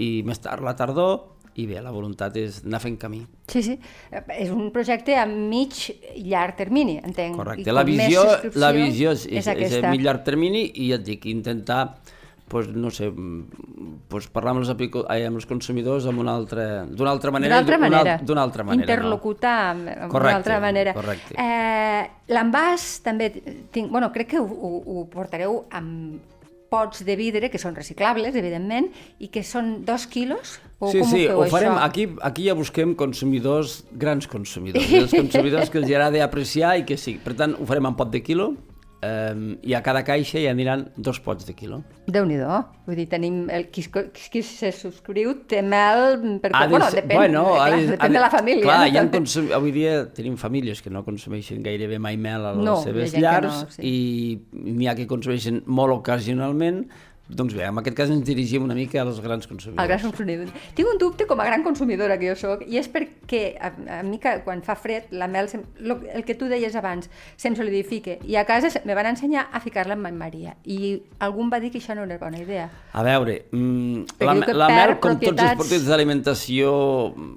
i 0.00 0.22
més 0.28 0.40
tard 0.44 0.64
la 0.64 0.76
tardor, 0.76 1.35
i 1.56 1.66
bé, 1.66 1.80
la 1.80 1.90
voluntat 1.94 2.36
és 2.36 2.62
anar 2.66 2.80
fent 2.82 2.98
camí. 3.00 3.22
Sí, 3.48 3.62
sí. 3.62 3.78
És 4.36 4.50
un 4.52 4.70
projecte 4.74 5.16
a 5.16 5.24
mig 5.26 5.72
i 6.14 6.26
llarg 6.28 6.56
termini, 6.58 6.98
entenc. 7.02 7.36
Correcte. 7.38 7.70
I 7.70 7.72
La 7.72 7.84
visió, 7.84 8.24
la 8.60 8.72
visió 8.76 9.12
és, 9.16 9.26
és, 9.26 9.46
és 9.48 9.78
a 9.82 9.90
mig 9.90 10.02
llarg 10.04 10.22
termini 10.26 10.66
i 10.74 10.90
ja 10.90 10.98
et 11.00 11.04
dic, 11.06 11.24
intentar 11.32 11.96
pues, 12.46 12.68
no 12.68 12.92
sé, 12.94 13.08
mm, 13.10 14.04
pues, 14.06 14.28
parlar 14.30 14.52
amb 14.52 14.60
els, 14.60 14.68
apico, 14.70 15.00
ai, 15.10 15.24
amb 15.26 15.34
els 15.40 15.48
consumidors 15.50 16.04
amb 16.06 16.20
una 16.22 16.30
altra, 16.38 16.84
d'una 16.86 17.10
altra 17.10 17.32
manera. 17.34 17.56
D'una 17.56 17.58
altra 17.64 17.76
d'una- 17.76 17.88
manera. 17.90 18.18
D'una 18.22 18.42
altra 18.42 18.62
manera. 18.64 18.86
Interlocutar 18.92 19.54
amb, 19.72 19.88
amb 19.88 20.12
Correcte, 20.12 20.28
una 20.28 20.36
altra 20.36 20.60
manera. 20.60 20.94
correcte. 20.94 21.34
Eh, 21.34 22.04
L'envàs 22.28 23.02
també 23.02 23.32
tinc... 23.72 23.90
Bueno, 23.90 24.12
crec 24.12 24.28
que 24.30 24.38
ho, 24.38 24.46
ho, 24.46 24.70
ho 24.86 25.04
portareu 25.10 25.64
amb 25.70 26.20
pots 26.70 27.04
de 27.06 27.16
vidre, 27.18 27.50
que 27.52 27.60
són 27.62 27.76
reciclables, 27.76 28.36
evidentment, 28.38 28.88
i 29.22 29.30
que 29.32 29.42
són 29.46 29.84
dos 29.86 30.06
quilos? 30.10 30.58
O 30.78 30.90
sí, 30.92 31.00
com 31.00 31.10
sí, 31.10 31.24
ho 31.24 31.32
feu, 31.32 31.42
ho 31.42 31.50
farem. 31.52 31.74
això? 31.74 31.84
Aquí, 31.88 32.06
aquí 32.28 32.46
ja 32.48 32.56
busquem 32.58 32.94
consumidors, 32.98 33.80
grans 33.92 34.28
consumidors, 34.30 34.88
els 34.92 35.14
consumidors 35.14 35.70
que 35.72 35.80
els 35.82 35.90
agrada 35.94 36.24
apreciar 36.24 36.76
i 36.80 36.86
que 36.88 36.98
sí. 37.00 37.16
Per 37.22 37.36
tant, 37.38 37.56
ho 37.56 37.68
farem 37.68 37.88
en 37.92 37.98
pot 37.98 38.12
de 38.12 38.22
quilo 38.26 38.52
eh, 39.02 39.56
i 39.62 39.74
a 39.74 39.80
cada 39.82 40.02
caixa 40.04 40.38
hi 40.40 40.46
aniran 40.50 40.86
dos 40.96 41.18
pots 41.20 41.46
de 41.46 41.54
quilo. 41.54 41.82
Déu-n'hi-do. 42.06 42.58
Vull 42.86 42.96
dir, 43.00 43.06
tenim... 43.10 43.40
El, 43.50 43.66
qui, 43.74 43.82
qui 44.32 44.42
se 44.46 44.70
subscriu 44.72 45.34
té 45.50 45.62
mel... 45.62 46.38
Per, 46.42 46.50
Ha 46.54 46.66
de 46.66 46.70
bueno, 46.76 46.90
depèn, 46.94 47.16
bueno, 47.18 47.42
clar, 47.54 47.70
de- 47.76 47.86
depèn 47.92 48.04
ha 48.06 48.12
de 48.14 48.22
la 48.24 48.30
família. 48.30 48.62
Clar, 48.62 48.78
no? 48.86 48.94
També. 49.00 49.18
consum... 49.18 49.50
avui 49.58 49.72
dia 49.74 49.96
tenim 50.16 50.36
famílies 50.40 50.82
que 50.82 50.90
no 50.94 51.04
consumeixen 51.04 51.62
gairebé 51.66 51.98
mai 51.98 52.16
mel 52.16 52.46
a 52.46 52.54
les 52.54 52.64
No, 52.64 52.76
seves 52.84 53.12
llars 53.16 53.64
no, 53.64 53.74
sí. 53.74 53.82
i 53.82 54.72
n'hi 54.76 54.88
ha 54.88 54.94
que 54.98 55.06
consumeixen 55.10 55.62
molt 55.66 55.92
ocasionalment, 56.00 56.84
Doncs 57.28 57.54
bé, 57.58 57.64
en 57.66 57.78
aquest 57.80 57.96
cas 57.98 58.10
ens 58.10 58.22
dirigim 58.24 58.62
una 58.62 58.74
mica 58.74 59.00
als 59.02 59.18
grans 59.20 59.48
consumidors. 59.50 59.82
Al 59.82 59.88
gran 59.88 60.00
consumidor. 60.04 60.46
Tinc 60.76 60.88
un 60.92 60.98
dubte 60.98 61.26
com 61.26 61.40
a 61.40 61.44
gran 61.44 61.64
consumidora 61.64 62.18
que 62.20 62.28
jo 62.30 62.36
sóc, 62.38 62.62
i 62.68 62.78
és 62.78 62.86
perquè 62.92 63.56
a, 63.58 63.72
a 63.98 64.02
mi 64.06 64.20
que, 64.22 64.36
quan 64.44 64.62
fa 64.62 64.76
fred 64.78 65.08
la 65.10 65.26
mel, 65.26 65.48
sem, 65.50 65.64
lo, 65.80 65.98
el 66.14 66.22
que 66.24 66.36
tu 66.38 66.46
deies 66.46 66.76
abans, 66.78 67.10
se'm 67.36 67.56
solidifique. 67.58 68.20
I 68.30 68.36
a 68.38 68.44
casa 68.46 68.70
me 68.84 68.94
van 68.94 69.06
ensenyar 69.10 69.48
a 69.52 69.58
ficar-la 69.60 69.98
en 69.98 70.16
Maria. 70.16 70.54
I 70.64 71.02
algú 71.18 71.42
em 71.42 71.50
va 71.50 71.58
dir 71.58 71.72
que 71.74 71.78
això 71.82 71.96
no 71.98 72.04
era 72.06 72.18
bona 72.18 72.38
idea. 72.38 72.68
A 72.92 73.02
veure, 73.02 73.46
mm, 73.50 74.20
la, 74.20 74.34
la 74.54 74.68
mel, 74.70 74.94
com 75.00 75.18
tots 75.18 75.26
els 75.26 75.32
propietats- 75.34 75.56
productes 75.56 75.86
d'alimentació 75.90 76.70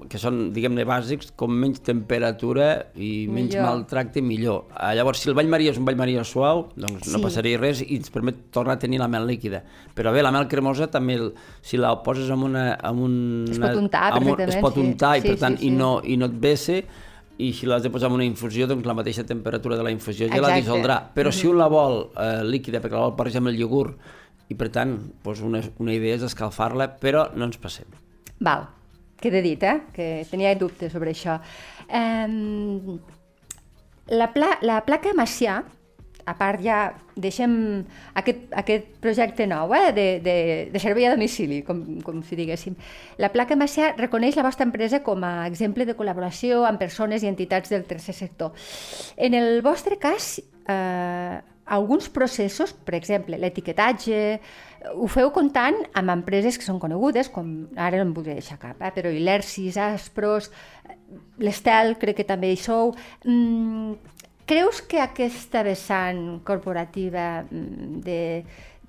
que 0.10 0.18
són, 0.22 0.52
diguem-ne, 0.54 0.86
bàsics, 0.86 1.32
com 1.36 1.52
menys 1.52 1.82
temperatura 1.82 2.70
i 2.96 3.26
menys 3.28 3.56
Millor. 3.56 3.66
maltracte, 3.66 4.22
millor. 4.22 4.68
Ah, 4.76 4.94
llavors, 4.94 5.20
si 5.20 5.30
el 5.30 5.36
bany 5.36 5.50
maria 5.50 5.72
és 5.74 5.78
un 5.82 5.86
bany 5.86 5.98
maria 5.98 6.24
suau, 6.24 6.68
doncs 6.76 7.08
no 7.10 7.18
Sí. 7.18 7.24
passaria 7.24 7.58
res 7.58 7.82
i 7.82 7.96
ens 7.98 8.10
permet 8.10 8.52
tornar 8.52 8.74
a 8.78 8.80
tenir 8.80 9.00
la 9.00 9.08
mel 9.08 9.26
líquida. 9.28 9.64
Però 9.96 10.14
bé, 10.16 10.22
la 10.24 10.32
mel 10.32 10.48
cremosa 10.48 10.88
també, 10.92 11.18
el, 11.20 11.32
si 11.66 11.80
la 11.80 11.92
poses 12.06 12.30
amb 12.32 12.48
una... 12.48 12.66
Amb 12.76 13.04
una 13.04 13.52
Es 13.52 13.60
pot 13.60 13.82
untar 13.82 14.06
amb 14.14 14.24
un, 14.24 14.34
Es 14.34 14.38
perfectament, 14.38 14.66
pot 14.66 14.78
sí. 14.78 14.86
untar 14.86 15.14
i, 15.18 15.24
Sí, 15.24 15.32
per 15.34 15.40
tant, 15.42 15.58
sí, 15.60 15.68
i, 15.68 15.72
sí. 15.72 15.76
no, 15.76 15.92
i 16.04 16.18
no 16.22 16.30
et 16.30 16.38
vesse, 16.40 16.80
i 17.40 17.52
si 17.56 17.68
l'has 17.68 17.84
de 17.84 17.92
posar 17.92 18.10
en 18.12 18.18
una 18.20 18.28
infusió, 18.28 18.68
doncs 18.68 18.88
la 18.88 18.96
mateixa 18.98 19.24
temperatura 19.28 19.78
de 19.80 19.84
la 19.88 19.92
infusió 19.96 20.28
ja 20.28 20.40
la 20.40 20.50
Exacte. 20.50 20.62
dissoldrà. 20.62 20.98
Però 21.16 21.32
si 21.32 21.48
un 21.48 21.60
la 21.60 21.70
vol 21.72 22.02
eh, 22.12 22.42
líquida, 22.44 22.82
perquè 22.84 22.98
la 22.98 23.06
vol 23.08 23.16
barrejar 23.20 23.44
amb 23.44 23.54
el 23.54 23.60
iogurt, 23.60 24.16
i 24.50 24.58
per 24.60 24.72
tant, 24.74 24.96
doncs 25.24 25.44
una, 25.46 25.62
una 25.80 25.94
idea 25.96 26.18
és 26.18 26.26
escalfar-la, 26.26 26.90
però 27.00 27.28
no 27.38 27.48
ens 27.48 27.60
passem. 27.62 27.88
Val, 28.44 28.66
queda 29.22 29.44
dit, 29.46 29.64
eh? 29.64 29.78
Que 29.96 30.10
tenia 30.30 30.56
dubtes 30.60 30.92
sobre 30.96 31.14
això. 31.14 31.38
Um, 31.88 32.98
la, 34.10 34.32
pla, 34.34 34.56
la 34.66 34.82
placa 34.88 35.14
Macià, 35.16 35.62
a 36.30 36.36
part 36.38 36.62
ja 36.64 36.80
deixem 37.20 37.52
aquest, 38.20 38.46
aquest 38.62 38.88
projecte 39.04 39.48
nou 39.50 39.74
eh, 39.76 39.90
de, 39.96 40.08
de, 40.24 40.38
de 40.72 40.82
servei 40.82 41.08
a 41.10 41.14
domicili, 41.16 41.62
com, 41.68 41.82
com 42.06 42.22
si 42.24 42.38
diguéssim. 42.40 42.78
La 43.20 43.32
placa 43.34 43.58
Macià 43.60 43.94
reconeix 43.98 44.38
la 44.38 44.46
vostra 44.46 44.68
empresa 44.70 45.02
com 45.06 45.26
a 45.26 45.34
exemple 45.50 45.88
de 45.90 45.98
col·laboració 45.98 46.64
amb 46.70 46.82
persones 46.82 47.26
i 47.26 47.32
entitats 47.32 47.74
del 47.74 47.88
tercer 47.90 48.16
sector. 48.16 48.54
En 49.18 49.36
el 49.38 49.64
vostre 49.66 49.98
cas, 50.00 50.38
eh, 50.70 51.40
alguns 51.70 52.10
processos, 52.10 52.74
per 52.74 52.96
exemple, 52.98 53.38
l'etiquetatge, 53.38 54.40
ho 54.96 55.08
feu 55.12 55.30
comptant 55.36 55.76
amb 56.00 56.14
empreses 56.14 56.58
que 56.58 56.66
són 56.66 56.80
conegudes, 56.82 57.30
com 57.34 57.68
ara 57.78 58.00
no 58.00 58.08
em 58.08 58.14
vull 58.16 58.30
deixar 58.32 58.58
cap, 58.62 58.80
eh, 58.82 58.94
però 58.96 59.12
Ilersis, 59.14 59.78
Aspros, 59.78 60.50
l'Estel, 61.40 61.98
crec 62.02 62.22
que 62.22 62.28
també 62.28 62.54
hi 62.54 62.60
sou. 62.60 62.96
Mm, 63.26 64.18
creus 64.50 64.82
que 64.82 64.98
aquesta 65.04 65.62
vessant 65.64 66.40
corporativa 66.48 67.44
mm, 67.46 68.02
de, 68.06 68.20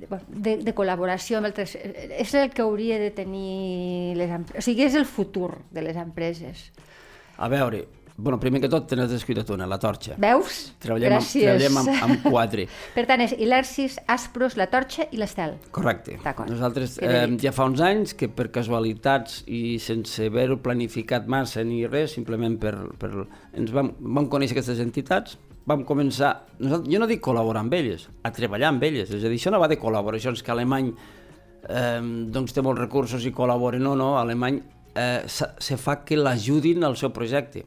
de, 0.00 0.56
de, 0.64 0.74
col·laboració 0.76 1.40
amb 1.40 1.50
el 1.50 1.56
tercer, 1.56 1.84
és 2.16 2.34
el 2.38 2.52
que 2.54 2.64
hauria 2.64 2.98
de 3.02 3.10
tenir 3.12 4.16
les 4.16 4.32
empreses? 4.32 4.62
O 4.62 4.68
sigui, 4.70 4.86
és 4.88 4.96
el 4.96 5.08
futur 5.08 5.52
de 5.70 5.84
les 5.84 5.98
empreses. 6.00 6.70
A 7.40 7.48
veure, 7.52 7.84
bueno, 8.20 8.38
primer 8.40 8.60
que 8.60 8.68
tot 8.72 8.88
tens 8.88 9.08
descuidat 9.12 9.48
una, 9.52 9.68
la 9.68 9.78
torxa. 9.80 10.16
Veus? 10.20 10.62
Treballem, 10.80 11.14
amb, 11.16 11.20
Gràcies. 11.20 11.44
treballem 11.44 11.78
amb, 11.82 11.92
amb 12.06 12.24
quatre. 12.32 12.66
Per 12.96 13.04
tant, 13.08 13.24
és 13.24 13.36
Ilersis, 13.36 13.98
Aspros, 14.12 14.56
La 14.60 14.70
Torxa 14.72 15.06
i 15.12 15.20
l'Estel. 15.20 15.56
Correcte. 15.76 16.16
Nosaltres 16.48 16.98
eh, 17.04 17.26
ja 17.40 17.52
fa 17.56 17.68
uns 17.68 17.80
anys 17.84 18.16
que 18.16 18.28
per 18.32 18.50
casualitats 18.52 19.42
i 19.48 19.78
sense 19.80 20.28
haver-ho 20.28 20.60
planificat 20.64 21.28
massa 21.28 21.64
ni 21.64 21.84
res, 21.88 22.16
simplement 22.16 22.56
per, 22.60 22.74
per 23.00 23.12
ens 23.56 23.72
vam, 23.72 23.94
vam 24.00 24.28
conèixer 24.32 24.56
aquestes 24.58 24.84
entitats, 24.84 25.38
vam 25.68 25.84
començar, 25.84 26.32
nosaltres, 26.58 26.92
jo 26.92 27.00
no 27.00 27.08
dic 27.10 27.22
col·laborar 27.24 27.64
amb 27.64 27.74
elles, 27.76 28.08
a 28.24 28.32
treballar 28.34 28.70
amb 28.72 28.84
elles, 28.86 29.10
és 29.10 29.24
a 29.24 29.28
dir, 29.28 29.38
això 29.38 29.52
no 29.52 29.60
va 29.60 29.68
de 29.70 29.78
col·laboracions 29.80 30.42
que 30.42 30.52
Alemany 30.54 30.90
eh, 30.90 32.00
doncs 32.32 32.56
té 32.56 32.64
molts 32.64 32.80
recursos 32.80 33.26
i 33.26 33.34
col·labora, 33.36 33.80
no, 33.82 33.94
no, 33.98 34.14
Alemany 34.18 34.60
eh, 34.94 35.22
se, 35.26 35.50
se 35.58 35.78
fa 35.80 36.00
que 36.04 36.18
l'ajudin 36.18 36.84
al 36.84 36.96
seu 36.96 37.12
projecte. 37.14 37.66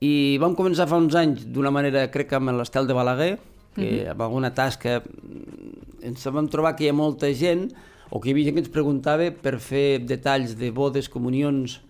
I 0.00 0.38
vam 0.40 0.56
començar 0.56 0.88
fa 0.88 0.98
uns 1.00 1.16
anys 1.18 1.44
d'una 1.52 1.72
manera, 1.74 2.06
crec 2.12 2.30
que 2.30 2.40
amb 2.40 2.54
l'Estel 2.56 2.88
de 2.88 2.96
Balaguer, 2.96 3.34
que 3.74 3.86
uh 3.86 3.86
-huh. 3.86 4.10
amb 4.10 4.22
alguna 4.22 4.50
tasca 4.54 5.00
mm, 5.00 6.02
ens 6.02 6.26
vam 6.26 6.48
trobar 6.48 6.74
que 6.76 6.84
hi 6.84 6.88
ha 6.88 6.92
molta 6.92 7.32
gent, 7.32 7.70
o 8.10 8.20
que 8.20 8.28
hi 8.28 8.32
havia 8.32 8.44
gent 8.46 8.54
que 8.54 8.62
ens 8.64 8.72
preguntava 8.72 9.30
per 9.30 9.58
fer 9.60 10.00
detalls 10.00 10.56
de 10.58 10.70
bodes, 10.70 11.08
comunions, 11.08 11.80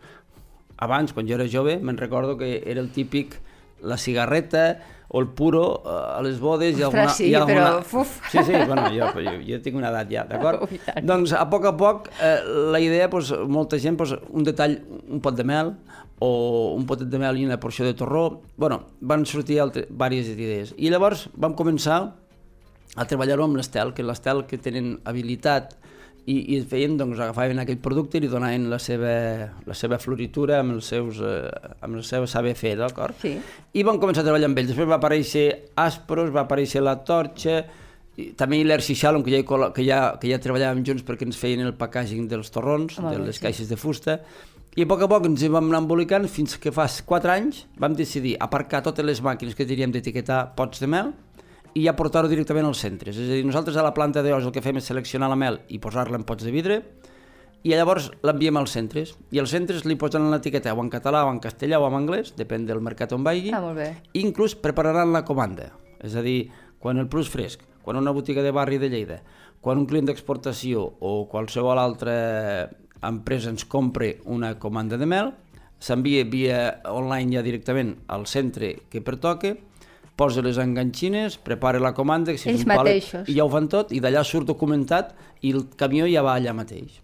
abans, 0.76 1.12
quan 1.12 1.26
jo 1.26 1.34
era 1.34 1.48
jove, 1.48 1.78
me'n 1.78 1.96
recordo 1.96 2.36
que 2.36 2.62
era 2.66 2.80
el 2.80 2.90
típic 2.90 3.40
la 3.82 3.96
cigarreta 3.96 4.80
o 5.12 5.20
el 5.20 5.26
puro 5.34 5.82
eh, 5.84 6.18
a 6.18 6.20
les 6.22 6.38
bodes 6.38 6.78
i 6.78 6.84
Ostres, 6.86 7.00
alguna... 7.00 7.14
sí, 7.14 7.28
i 7.32 7.34
alguna... 7.34 7.80
però. 7.82 8.04
Sí, 8.30 8.44
sí, 8.46 8.52
bueno, 8.54 8.84
jo, 8.94 9.08
jo, 9.16 9.32
jo 9.42 9.58
tinc 9.64 9.78
una 9.80 9.90
edat 9.90 10.12
ja, 10.12 10.26
d'acord? 10.28 10.62
Oh, 10.66 10.68
i. 10.70 10.78
Doncs 11.06 11.32
a 11.34 11.42
poc 11.50 11.66
a 11.66 11.72
poc 11.74 12.10
eh, 12.22 12.36
la 12.74 12.78
idea, 12.82 13.08
doncs, 13.10 13.32
molta 13.50 13.78
gent, 13.82 13.98
doncs, 13.98 14.14
un 14.30 14.46
detall, 14.46 14.76
un 15.10 15.22
pot 15.24 15.34
de 15.34 15.46
mel 15.46 15.74
o 16.22 16.30
un 16.76 16.84
potet 16.86 17.08
de 17.10 17.18
mel 17.18 17.40
i 17.40 17.46
una 17.48 17.58
porció 17.58 17.86
de 17.86 17.94
torró, 17.96 18.42
bueno, 18.60 18.82
van 19.00 19.24
sortir 19.26 19.58
altres, 19.62 19.88
diverses 19.88 20.36
idees. 20.36 20.74
I 20.76 20.92
llavors 20.92 21.26
vam 21.34 21.56
començar 21.58 22.00
a 22.94 23.06
treballar-ho 23.08 23.46
amb 23.48 23.58
l'Estel, 23.58 23.94
que 23.96 24.04
l'Estel 24.04 24.44
que 24.46 24.60
tenen 24.60 24.98
habilitat 25.08 25.74
i, 26.26 26.36
i 26.56 26.60
feien, 26.68 26.96
doncs, 27.00 27.18
agafaven 27.18 27.62
aquell 27.62 27.80
producte 27.82 28.18
i 28.18 28.24
li 28.24 28.30
donaven 28.30 28.68
la 28.70 28.78
seva, 28.82 29.12
la 29.66 29.76
seva 29.76 29.98
floritura 30.02 30.60
amb 30.60 30.76
els 30.76 30.90
seus, 30.92 31.20
eh, 31.24 31.48
amb 31.80 32.00
el 32.00 32.04
seu 32.06 32.26
saber 32.30 32.54
fer, 32.58 32.76
d'acord? 32.80 33.16
Sí. 33.22 33.36
I 33.72 33.84
vam 33.86 34.00
començar 34.02 34.24
a 34.24 34.28
treballar 34.28 34.50
amb 34.50 34.60
ells. 34.60 34.72
Després 34.74 34.90
va 34.90 35.00
aparèixer 35.00 35.46
Aspros, 35.80 36.32
va 36.34 36.44
aparèixer 36.44 36.84
La 36.84 36.98
Torxa, 37.06 37.62
i 38.20 38.30
també 38.36 38.60
l'Erci 38.66 38.94
Shalom, 38.98 39.24
que 39.24 39.32
ja, 39.32 39.40
hi 39.40 39.46
que, 39.46 39.84
ja, 39.86 40.00
que 40.20 40.28
ja 40.28 40.40
treballàvem 40.42 40.84
junts 40.86 41.06
perquè 41.06 41.28
ens 41.28 41.38
feien 41.40 41.64
el 41.64 41.76
packaging 41.78 42.28
dels 42.28 42.52
torrons, 42.52 42.98
Molt 43.00 43.16
de 43.16 43.28
les 43.30 43.38
sí. 43.38 43.46
caixes 43.46 43.70
de 43.70 43.78
fusta, 43.80 44.20
i 44.78 44.84
a 44.84 44.86
poc 44.86 45.00
a 45.02 45.08
poc 45.10 45.24
ens 45.26 45.42
hi 45.42 45.48
vam 45.50 45.66
anar 45.66 45.80
embolicant 45.82 46.28
fins 46.30 46.52
que 46.62 46.70
fa 46.70 46.84
4 46.86 47.32
anys 47.32 47.64
vam 47.82 47.96
decidir 47.98 48.36
aparcar 48.38 48.84
totes 48.86 49.02
les 49.02 49.18
màquines 49.24 49.56
que 49.58 49.66
teníem 49.66 49.90
d'etiquetar 49.90 50.52
pots 50.54 50.78
de 50.78 50.86
mel 50.86 51.10
i 51.74 51.84
ja 51.86 51.94
portar-ho 51.96 52.28
directament 52.30 52.66
als 52.66 52.80
centres. 52.82 53.16
És 53.16 53.28
a 53.30 53.36
dir, 53.38 53.44
nosaltres 53.46 53.76
a 53.76 53.84
la 53.86 53.94
planta 53.94 54.22
d'os 54.22 54.44
el 54.44 54.52
que 54.52 54.62
fem 54.64 54.76
és 54.80 54.88
seleccionar 54.90 55.28
la 55.30 55.38
mel 55.38 55.60
i 55.68 55.78
posar-la 55.78 56.18
en 56.18 56.24
pots 56.24 56.44
de 56.44 56.52
vidre 56.54 56.80
i 57.62 57.74
llavors 57.74 58.08
l'enviem 58.24 58.56
als 58.56 58.72
centres. 58.72 59.14
I 59.30 59.40
els 59.42 59.52
centres 59.52 59.84
li 59.84 59.96
posen 60.00 60.30
l'etiqueta 60.32 60.72
o 60.72 60.80
en 60.80 60.88
català 60.90 61.26
o 61.26 61.32
en 61.32 61.40
castellà 61.44 61.80
o 61.80 61.88
en 61.90 61.98
anglès, 61.98 62.32
depèn 62.36 62.64
del 62.66 62.80
mercat 62.80 63.12
on 63.12 63.24
vagi, 63.24 63.52
Ah, 63.52 63.60
molt 63.60 63.76
bé. 63.76 63.96
i 64.14 64.20
inclús 64.24 64.54
prepararan 64.54 65.12
la 65.12 65.24
comanda. 65.24 65.72
És 66.00 66.16
a 66.16 66.22
dir, 66.22 66.50
quan 66.78 66.96
el 66.98 67.08
plus 67.08 67.28
fresc, 67.28 67.60
quan 67.82 67.96
una 67.96 68.10
botiga 68.12 68.42
de 68.42 68.50
barri 68.50 68.78
de 68.78 68.88
Lleida, 68.88 69.22
quan 69.60 69.76
un 69.76 69.86
client 69.86 70.06
d'exportació 70.06 70.94
o 71.00 71.28
qualsevol 71.28 71.78
altra 71.78 72.70
empresa 73.02 73.50
ens 73.50 73.64
compre 73.64 74.20
una 74.24 74.58
comanda 74.58 74.96
de 74.96 75.06
mel, 75.06 75.34
s'envia 75.78 76.24
via 76.24 76.80
online 76.88 77.36
ja 77.36 77.42
directament 77.42 77.98
al 78.08 78.26
centre 78.26 78.82
que 78.88 79.00
pertoque, 79.00 79.58
posa 80.20 80.44
les 80.44 80.58
enganxines, 80.60 81.38
prepara 81.40 81.80
la 81.80 81.94
comanda, 81.96 82.34
si 82.36 82.50
és 82.50 82.58
Ells 82.58 82.66
palet, 82.68 83.00
mateixos. 83.00 83.28
i 83.30 83.38
ja 83.38 83.46
ho 83.46 83.52
fan 83.52 83.70
tot, 83.72 83.94
i 83.96 84.02
d'allà 84.04 84.22
surt 84.26 84.48
documentat 84.50 85.14
i 85.40 85.54
el 85.56 85.64
camió 85.80 86.08
ja 86.10 86.24
va 86.26 86.36
allà 86.36 86.52
mateix. 86.56 87.00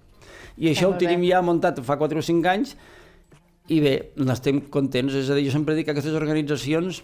I 0.56 0.70
això 0.72 0.90
ho 0.90 0.96
tenim 1.00 1.24
ja 1.28 1.42
muntat 1.44 1.80
fa 1.84 1.98
4 2.00 2.20
o 2.20 2.24
5 2.24 2.52
anys 2.52 2.76
i 3.72 3.80
bé, 3.82 3.94
n'estem 4.16 4.62
contents. 4.72 5.16
És 5.18 5.28
a 5.30 5.36
dir, 5.36 5.46
jo 5.48 5.54
sempre 5.54 5.74
dic 5.76 5.88
que 5.88 5.94
aquestes 5.96 6.16
organitzacions 6.16 7.02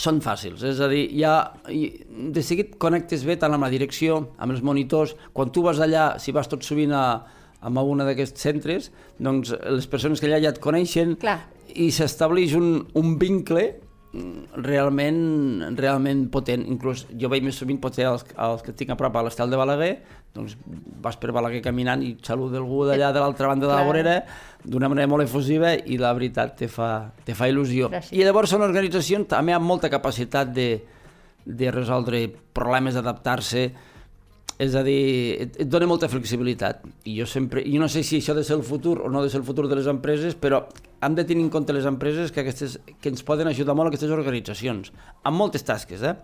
són 0.00 0.18
fàcils, 0.24 0.64
és 0.66 0.80
a 0.82 0.88
dir, 0.90 1.04
ja 1.14 1.52
de 1.62 2.42
seguit 2.42 2.72
connectes 2.82 3.22
bé 3.22 3.36
tant 3.38 3.54
amb 3.54 3.62
la 3.62 3.70
direcció, 3.70 4.16
amb 4.42 4.50
els 4.50 4.62
monitors, 4.66 5.12
quan 5.32 5.52
tu 5.54 5.62
vas 5.62 5.78
allà, 5.78 6.16
si 6.18 6.34
vas 6.34 6.50
tot 6.50 6.66
sovint 6.66 6.90
a, 6.90 7.04
a 7.62 7.70
un 7.70 8.02
d'aquests 8.02 8.42
centres, 8.42 8.90
doncs 9.22 9.54
les 9.54 9.86
persones 9.86 10.18
que 10.18 10.26
allà 10.26 10.40
ja 10.42 10.50
et 10.50 10.58
coneixen 10.58 11.14
Clar. 11.22 11.38
i 11.78 11.92
s'estableix 11.94 12.56
un, 12.58 12.88
un 12.98 13.14
vincle 13.22 13.68
realment, 14.64 15.76
realment 15.78 16.26
potent. 16.32 16.64
Inclús 16.70 17.04
jo 17.18 17.30
veig 17.32 17.44
més 17.46 17.56
sovint 17.58 17.80
potser 17.82 18.06
els, 18.08 18.24
els 18.46 18.62
que 18.64 18.74
tinc 18.76 18.92
a 18.94 18.98
prop 18.98 19.16
a 19.16 19.24
l'estel 19.26 19.50
de 19.50 19.58
Balaguer, 19.58 19.92
doncs 20.34 20.56
vas 21.02 21.18
per 21.20 21.32
Balaguer 21.34 21.62
caminant 21.64 22.02
i 22.02 22.14
saluda 22.26 22.60
algú 22.60 22.84
d'allà 22.88 23.10
de 23.14 23.22
l'altra 23.22 23.50
banda 23.50 23.68
de 23.68 23.74
la 23.74 23.86
vorera 23.86 24.16
d'una 24.64 24.90
manera 24.90 25.10
molt 25.10 25.26
efusiva 25.26 25.74
i 25.74 25.98
la 26.00 26.12
veritat 26.16 26.56
te 26.58 26.68
fa, 26.70 27.10
te 27.26 27.36
fa 27.36 27.48
il·lusió. 27.50 27.90
Gràcies. 27.92 28.14
I 28.16 28.24
llavors 28.26 28.54
són 28.54 28.64
organitzacions 28.66 29.28
també 29.30 29.54
amb 29.56 29.66
molta 29.66 29.90
capacitat 29.92 30.54
de, 30.54 30.68
de 31.44 31.74
resoldre 31.74 32.26
problemes, 32.56 32.96
d'adaptar-se, 32.96 33.68
és 34.58 34.74
a 34.78 34.82
dir, 34.86 34.98
et, 35.42 35.56
et 35.64 35.70
dona 35.70 35.88
molta 35.90 36.08
flexibilitat. 36.10 36.84
I 37.10 37.16
jo 37.18 37.26
sempre, 37.26 37.64
jo 37.66 37.80
no 37.82 37.88
sé 37.90 38.04
si 38.06 38.20
això 38.20 38.34
ha 38.34 38.38
de 38.38 38.44
ser 38.46 38.56
el 38.56 38.64
futur 38.66 39.00
o 39.02 39.10
no 39.10 39.20
ha 39.20 39.24
de 39.24 39.32
ser 39.32 39.40
el 39.42 39.46
futur 39.46 39.66
de 39.70 39.78
les 39.78 39.88
empreses, 39.90 40.36
però 40.38 40.62
hem 41.04 41.16
de 41.18 41.24
tenir 41.26 41.44
en 41.44 41.50
compte 41.52 41.74
les 41.74 41.88
empreses 41.90 42.32
que, 42.32 42.44
aquestes, 42.44 42.78
que 43.00 43.12
ens 43.12 43.24
poden 43.26 43.50
ajudar 43.50 43.74
molt 43.76 43.90
aquestes 43.90 44.14
organitzacions, 44.14 44.92
amb 45.24 45.40
moltes 45.40 45.66
tasques, 45.66 46.04
eh? 46.06 46.14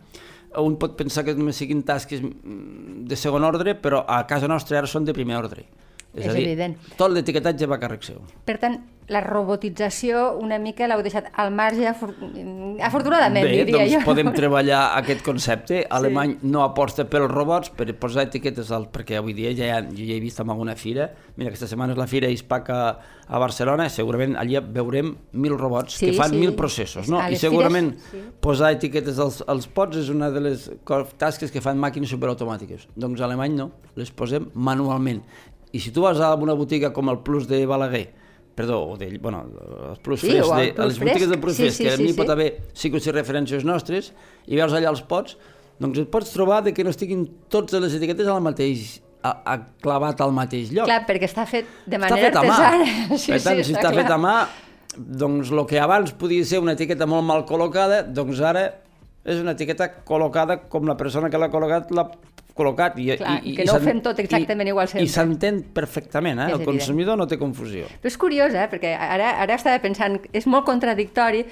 Un 0.59 0.75
pot 0.83 0.97
pensar 0.99 1.23
que 1.27 1.37
només 1.39 1.59
siguin 1.61 1.85
tasques 1.87 2.23
mm, 2.23 3.05
de 3.11 3.19
segon 3.19 3.47
ordre, 3.47 3.77
però 3.79 4.03
a 4.03 4.25
casa 4.27 4.51
nostra 4.51 4.81
ara 4.81 4.91
són 4.91 5.07
de 5.07 5.15
primer 5.15 5.39
ordre. 5.39 5.67
És 6.11 6.27
a 6.27 6.35
dir, 6.35 6.43
evident. 6.49 6.75
tot 6.99 7.13
l'etiquetatge 7.15 7.69
va 7.71 7.79
a 7.79 7.83
càrrec 7.83 8.03
seu. 8.09 8.19
Per 8.47 8.57
tant, 8.59 8.81
la 9.11 9.21
robotització 9.25 10.37
una 10.39 10.59
mica 10.63 10.87
l'heu 10.87 11.03
deixat 11.03 11.31
al 11.43 11.51
marge, 11.51 11.83
afor 11.91 12.13
afortunadament, 12.87 13.45
Bé, 13.47 13.65
diria 13.65 13.81
doncs 13.81 13.95
jo. 13.97 14.03
podem 14.07 14.31
treballar 14.37 14.83
aquest 15.01 15.25
concepte. 15.27 15.83
Alemany 15.91 16.37
no 16.47 16.63
aposta 16.63 17.05
pels 17.11 17.27
robots 17.33 17.73
per 17.75 17.89
posar 17.99 18.29
etiquetes, 18.29 18.71
al, 18.75 18.87
perquè 18.95 19.19
avui 19.19 19.35
dia 19.35 19.51
ja, 19.57 19.73
ha, 19.75 19.81
jo 19.89 20.07
ja 20.07 20.15
he 20.15 20.21
vist 20.23 20.39
en 20.41 20.53
alguna 20.55 20.77
fira, 20.79 21.11
mira, 21.37 21.51
aquesta 21.51 21.69
setmana 21.71 21.97
és 21.97 22.01
la 22.01 22.07
fira 22.11 22.31
ISPAC 22.31 22.71
a, 22.71 22.81
a 23.27 23.43
Barcelona, 23.43 23.89
segurament 23.91 24.39
allà 24.39 24.63
veurem 24.63 25.13
mil 25.33 25.57
robots 25.59 25.99
Sí, 25.99 26.13
que 26.13 26.17
fan 26.19 26.31
sí. 26.31 26.41
mil 26.45 26.55
processos, 26.59 27.11
no? 27.11 27.21
I 27.27 27.39
segurament 27.41 27.93
fires, 27.97 28.15
sí. 28.15 28.23
posar 28.47 28.73
etiquetes 28.79 29.19
als, 29.19 29.43
als 29.51 29.67
pots 29.67 29.99
és 30.01 30.13
una 30.15 30.31
de 30.31 30.45
les 30.47 30.71
tasques 31.19 31.51
que 31.51 31.63
fan 31.65 31.83
màquines 31.83 32.15
superautomàtiques. 32.15 32.87
Doncs 32.95 33.21
a 33.21 33.27
Alemany 33.27 33.59
no, 33.59 33.73
les 33.99 34.15
posem 34.15 34.49
manualment. 34.55 35.25
I 35.75 35.83
si 35.83 35.93
tu 35.95 36.03
vas 36.07 36.19
a 36.23 36.33
una 36.35 36.55
botiga 36.59 36.95
com 36.95 37.11
el 37.11 37.21
Plus 37.27 37.47
de 37.51 37.63
Balaguer, 37.67 38.09
perdó, 38.57 38.81
o 38.93 38.97
de, 39.01 39.09
bueno, 39.19 39.45
els 39.91 40.01
Plus 40.05 40.21
Sí, 40.21 40.31
Fresc, 40.33 40.51
o 40.51 40.57
el 40.59 40.67
de, 40.67 40.73
Plus 40.75 40.87
les 40.91 40.99
botigues 41.01 41.29
del 41.31 41.41
Plus 41.41 41.57
Sí, 41.57 41.63
Fresc, 41.69 41.77
sí, 41.79 41.85
que 41.85 41.93
a 41.93 41.97
sí, 41.97 42.03
mi 42.03 42.13
sí. 42.13 42.17
pot 42.19 42.33
haver 42.35 42.49
sí 42.75 42.91
ser 43.01 43.15
referències 43.17 43.65
nostres, 43.65 44.13
i 44.47 44.57
veus 44.59 44.73
allà 44.77 44.91
els 44.93 45.03
pots, 45.03 45.37
doncs 45.81 46.03
et 46.03 46.11
pots 46.13 46.33
trobar 46.35 46.63
de 46.67 46.75
que 46.77 46.85
no 46.85 46.91
estiguin 46.93 47.25
totes 47.49 47.81
les 47.81 47.95
etiquetes 47.97 48.29
al 48.29 48.43
mateix, 48.45 48.99
a, 49.23 49.31
a 49.45 49.57
clavat 49.83 50.21
al 50.21 50.33
mateix 50.37 50.73
lloc. 50.73 50.89
Clar, 50.91 51.05
perquè 51.09 51.29
està 51.29 51.47
fet 51.49 51.69
de 51.87 51.97
està 51.97 52.05
manera 52.09 52.27
fet 52.27 52.37
a 52.37 52.43
mà. 52.45 52.59
artesana. 52.59 53.17
Sí, 53.23 53.33
per 53.33 53.41
tant, 53.47 53.63
sí, 53.63 53.71
si 53.71 53.77
està 53.79 53.89
clar. 53.91 54.03
fet 54.03 54.13
a 54.13 54.19
mà, 54.21 54.35
doncs 54.97 55.51
el 55.55 55.65
que 55.71 55.81
abans 55.81 56.13
podia 56.19 56.45
ser 56.45 56.61
una 56.61 56.75
etiqueta 56.77 57.07
molt 57.09 57.25
mal 57.25 57.45
col·locada, 57.49 58.03
doncs 58.05 58.41
ara 58.45 58.67
és 59.25 59.41
una 59.41 59.53
etiqueta 59.53 59.91
col·locada 60.09 60.63
com 60.73 60.89
la 60.89 60.97
persona 60.97 61.29
que 61.31 61.39
l'ha 61.41 61.51
col·locat 61.53 61.91
l'ha 61.93 62.07
col·locat. 62.57 62.99
I, 63.01 63.17
Clar, 63.17 63.39
i, 63.43 63.55
que 63.57 63.65
i 63.65 63.69
no 63.69 63.77
ho 63.77 63.83
fem 63.85 64.01
tot 64.05 64.21
exactament 64.23 64.69
i, 64.69 64.75
igual 64.75 64.89
sempre. 64.91 65.07
I 65.07 65.13
s'entén 65.13 65.63
perfectament, 65.77 66.39
eh? 66.39 66.49
És 66.51 66.55
el 66.55 66.63
evident. 66.63 66.81
consumidor 66.81 67.21
no 67.21 67.27
té 67.31 67.39
confusió. 67.41 67.91
Però 68.01 68.13
és 68.13 68.21
curiós, 68.21 68.55
eh? 68.55 68.69
perquè 68.73 68.95
ara, 68.97 69.37
ara 69.45 69.59
estava 69.59 69.81
pensant, 69.83 70.19
és 70.33 70.49
molt 70.51 70.67
contradictori, 70.69 71.45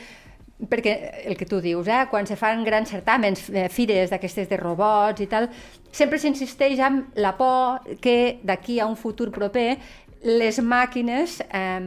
perquè 0.66 0.94
el 1.30 1.36
que 1.38 1.46
tu 1.46 1.60
dius, 1.62 1.86
eh? 1.86 2.04
quan 2.10 2.26
se 2.26 2.36
fan 2.36 2.64
grans 2.66 2.90
certàmens, 2.90 3.46
eh, 3.52 3.68
fires 3.70 4.10
d'aquestes 4.10 4.48
de 4.50 4.58
robots 4.58 5.22
i 5.22 5.28
tal, 5.30 5.46
sempre 5.94 6.18
s'insisteix 6.18 6.82
en 6.82 7.04
la 7.22 7.36
por 7.38 7.84
que 8.02 8.40
d'aquí 8.42 8.80
a 8.80 8.86
un 8.90 8.96
futur 8.98 9.30
proper 9.30 9.78
les 10.22 10.58
màquines 10.60 11.38
eh, 11.46 11.80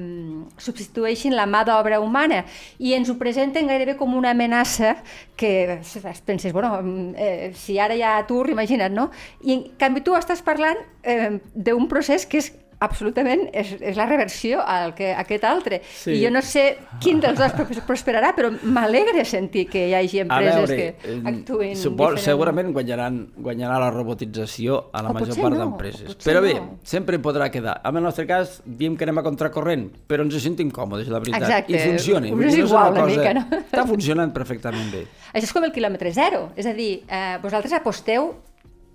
substitueixin 0.58 1.36
la 1.36 1.48
mà 1.50 1.64
d'obra 1.68 2.00
humana 2.00 2.44
i 2.80 2.94
ens 2.96 3.12
ho 3.12 3.18
presenten 3.20 3.68
gairebé 3.68 3.98
com 4.00 4.16
una 4.16 4.32
amenaça 4.32 4.96
que 5.36 5.82
es 5.82 6.22
penses, 6.26 6.54
bueno, 6.54 6.80
eh, 7.18 7.52
si 7.56 7.80
ara 7.80 7.96
hi 7.96 8.04
ha 8.06 8.18
atur, 8.22 8.50
imagina't, 8.50 8.94
no? 8.94 9.10
I 9.42 9.54
en 9.56 9.64
canvi 9.82 10.04
tu 10.06 10.16
estàs 10.16 10.44
parlant 10.46 10.78
eh, 11.04 11.40
d'un 11.56 11.88
procés 11.90 12.26
que 12.26 12.40
és 12.40 12.52
absolutament 12.82 13.48
és, 13.54 13.76
és 13.80 13.96
la 13.98 14.06
reversió 14.10 14.60
al 14.66 14.96
que 14.98 15.12
aquest 15.14 15.44
altre. 15.48 15.82
Sí. 15.86 16.16
I 16.18 16.24
jo 16.26 16.32
no 16.34 16.42
sé 16.46 16.66
quin 17.02 17.22
dels 17.24 17.38
dos 17.40 17.54
pros- 17.56 17.82
prosperarà, 17.88 18.34
però 18.36 18.50
m'alegra 18.64 19.24
sentir 19.26 19.68
que 19.70 19.88
hi 19.90 19.94
hagi 19.98 20.24
empreses 20.26 20.74
que 20.74 20.88
eh, 20.98 21.18
actuïn 21.32 21.76
supos, 21.78 22.16
diferent. 22.18 22.26
segurament 22.26 22.74
guanyaran, 22.76 23.22
guanyarà 23.38 23.80
la 23.86 23.92
robotització 23.94 24.90
a 24.92 25.04
la 25.06 25.14
O 25.14 25.14
major 25.14 25.36
part 25.38 25.56
no, 25.56 25.64
d'empreses. 25.64 26.18
Però 26.26 26.42
bé, 26.44 26.56
no. 26.58 26.80
sempre 26.84 27.20
podrà 27.22 27.50
quedar. 27.54 27.80
En 27.86 27.98
el 28.02 28.04
nostre 28.04 28.26
cas, 28.28 28.60
diem 28.66 28.98
que 28.98 29.06
anem 29.08 29.22
a 29.22 29.26
contracorrent, 29.30 29.88
però 30.10 30.26
ens 30.26 30.38
sentim 30.42 30.72
còmodes, 30.74 31.08
la 31.14 31.20
veritat. 31.22 31.46
Exacte. 31.48 31.74
I 31.78 31.84
funciona. 31.86 32.28
Us 32.34 32.46
és 32.46 32.56
dir, 32.56 32.64
no 32.64 32.68
igual 32.68 32.92
una 32.92 33.04
una 33.04 33.10
mica, 33.10 33.34
no? 33.38 33.46
Està 33.62 33.86
funcionant 33.88 34.34
perfectament 34.34 34.90
bé. 34.92 35.06
Això 35.32 35.46
és 35.48 35.54
com 35.54 35.64
el 35.64 35.72
quilòmetre 35.76 36.12
zero, 36.16 36.48
és 36.58 36.66
a 36.66 36.74
dir, 36.74 37.04
eh, 37.08 37.38
vosaltres 37.44 37.74
aposteu 37.78 38.34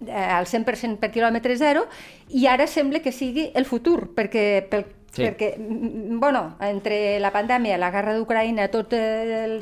eh, 0.07 0.13
al 0.13 0.47
100% 0.47 0.99
per 1.01 1.11
quilòmetre 1.11 1.57
zero 1.57 1.87
i 2.29 2.47
ara 2.47 2.67
sembla 2.67 3.01
que 3.01 3.13
sigui 3.13 3.51
el 3.55 3.65
futur, 3.65 4.11
perquè, 4.15 4.67
pel, 4.69 4.87
Sí. 5.17 5.23
perquè 5.25 5.55
mm, 5.57 6.19
bueno, 6.21 6.57
entre 6.61 7.19
la 7.21 7.31
pandèmia, 7.33 7.79
la 7.81 7.91
guerra 7.91 8.13
d'Ucraïna, 8.13 8.67
tota 8.69 8.99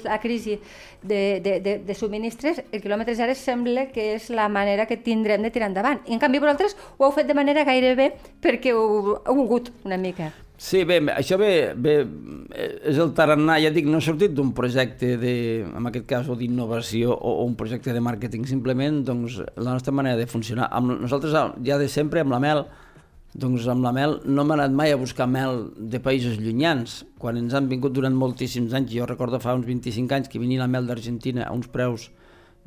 la 0.02 0.18
crisi 0.18 0.56
de, 1.02 1.38
de, 1.44 1.60
de, 1.60 1.78
de 1.78 1.94
subministres, 1.94 2.62
el 2.72 2.82
quilòmetre 2.82 3.14
zero 3.14 3.36
sembla 3.38 3.86
que 3.94 4.14
és 4.16 4.30
la 4.34 4.48
manera 4.48 4.88
que 4.90 4.96
tindrem 4.96 5.42
de 5.46 5.52
tirar 5.54 5.70
endavant. 5.70 6.00
I 6.08 6.16
en 6.16 6.18
canvi 6.18 6.42
vosaltres 6.42 6.74
ho 6.98 7.06
heu 7.06 7.14
fet 7.14 7.30
de 7.30 7.38
manera 7.38 7.62
gairebé 7.62 8.16
perquè 8.42 8.74
ho 8.74 9.20
heu 9.22 9.36
volgut 9.44 9.70
una 9.84 10.00
mica. 10.00 10.32
Sí, 10.56 10.84
bé, 10.86 11.00
això 11.10 11.34
ve, 11.34 11.74
ve, 11.74 11.94
és 12.86 12.98
el 13.02 13.10
tarannà, 13.18 13.56
ja 13.58 13.72
dic, 13.74 13.88
no 13.90 13.98
ha 13.98 14.04
sortit 14.06 14.30
d'un 14.36 14.52
projecte 14.54 15.16
de, 15.18 15.34
en 15.66 15.90
aquest 15.90 16.06
cas, 16.06 16.28
o 16.30 16.36
d'innovació 16.38 17.10
o, 17.10 17.32
o 17.40 17.48
un 17.48 17.56
projecte 17.58 17.92
de 17.92 18.02
màrqueting, 18.04 18.46
simplement, 18.46 19.00
doncs, 19.04 19.40
la 19.58 19.74
nostra 19.74 19.92
manera 19.92 20.16
de 20.20 20.28
funcionar. 20.30 20.70
Amb 20.70 20.94
nosaltres, 21.02 21.34
ja 21.66 21.78
de 21.80 21.90
sempre, 21.90 22.22
amb 22.22 22.36
la 22.36 22.40
mel, 22.44 22.62
doncs 23.34 23.66
amb 23.66 23.82
la 23.82 23.90
mel 23.90 24.20
no 24.30 24.44
hem 24.44 24.52
anat 24.54 24.74
mai 24.78 24.94
a 24.94 24.98
buscar 25.00 25.26
mel 25.26 25.64
de 25.74 25.98
països 25.98 26.38
llunyans. 26.38 27.00
Quan 27.18 27.40
ens 27.40 27.56
han 27.58 27.66
vingut 27.66 27.96
durant 27.96 28.14
moltíssims 28.14 28.76
anys, 28.78 28.94
jo 28.94 29.08
recordo 29.10 29.42
fa 29.42 29.56
uns 29.58 29.66
25 29.66 30.14
anys 30.14 30.30
que 30.30 30.38
venia 30.38 30.62
la 30.62 30.70
mel 30.70 30.86
d'Argentina 30.86 31.48
a 31.48 31.54
uns 31.56 31.66
preus 31.66 32.12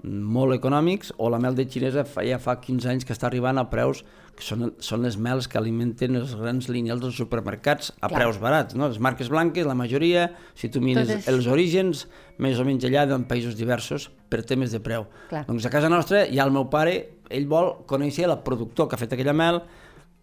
molt 0.03 0.53
econòmics, 0.53 1.13
o 1.17 1.29
la 1.33 1.39
mel 1.41 1.55
de 1.57 1.65
xinesa 1.65 2.05
fa, 2.05 2.23
ja 2.25 2.37
fa 2.39 2.59
15 2.61 2.89
anys 2.91 3.05
que 3.07 3.15
està 3.15 3.27
arribant 3.29 3.57
a 3.57 3.65
preus 3.71 4.03
que 4.37 4.45
són, 4.45 4.67
són 4.83 5.01
les 5.01 5.17
mels 5.17 5.47
que 5.49 5.57
alimenten 5.57 6.19
els 6.19 6.35
grans 6.37 6.67
lineals 6.69 7.01
dels 7.01 7.17
supermercats 7.17 7.89
a 7.95 8.05
Clar. 8.05 8.19
preus 8.19 8.37
barats. 8.41 8.77
No? 8.77 8.85
Les 8.91 8.99
marques 9.01 9.31
blanques, 9.33 9.65
la 9.65 9.73
majoria, 9.73 10.27
si 10.53 10.69
tu 10.69 10.81
mires 10.83 11.09
Totes. 11.09 11.27
els 11.31 11.49
orígens, 11.49 12.05
més 12.37 12.61
o 12.61 12.67
menys 12.67 12.85
allà 12.85 13.07
en 13.15 13.25
països 13.25 13.57
diversos 13.57 14.11
per 14.29 14.43
temes 14.45 14.75
de 14.75 14.81
preu. 14.83 15.07
Clar. 15.31 15.47
Doncs 15.49 15.65
a 15.65 15.73
casa 15.73 15.89
nostra 15.89 16.27
hi 16.27 16.37
ha 16.37 16.45
el 16.45 16.53
meu 16.53 16.69
pare, 16.69 16.99
ell 17.33 17.49
vol 17.49 17.73
conèixer 17.89 18.27
el 18.29 18.37
productor 18.45 18.87
que 18.87 18.95
ha 18.95 19.01
fet 19.01 19.17
aquella 19.17 19.33
mel, 19.33 19.63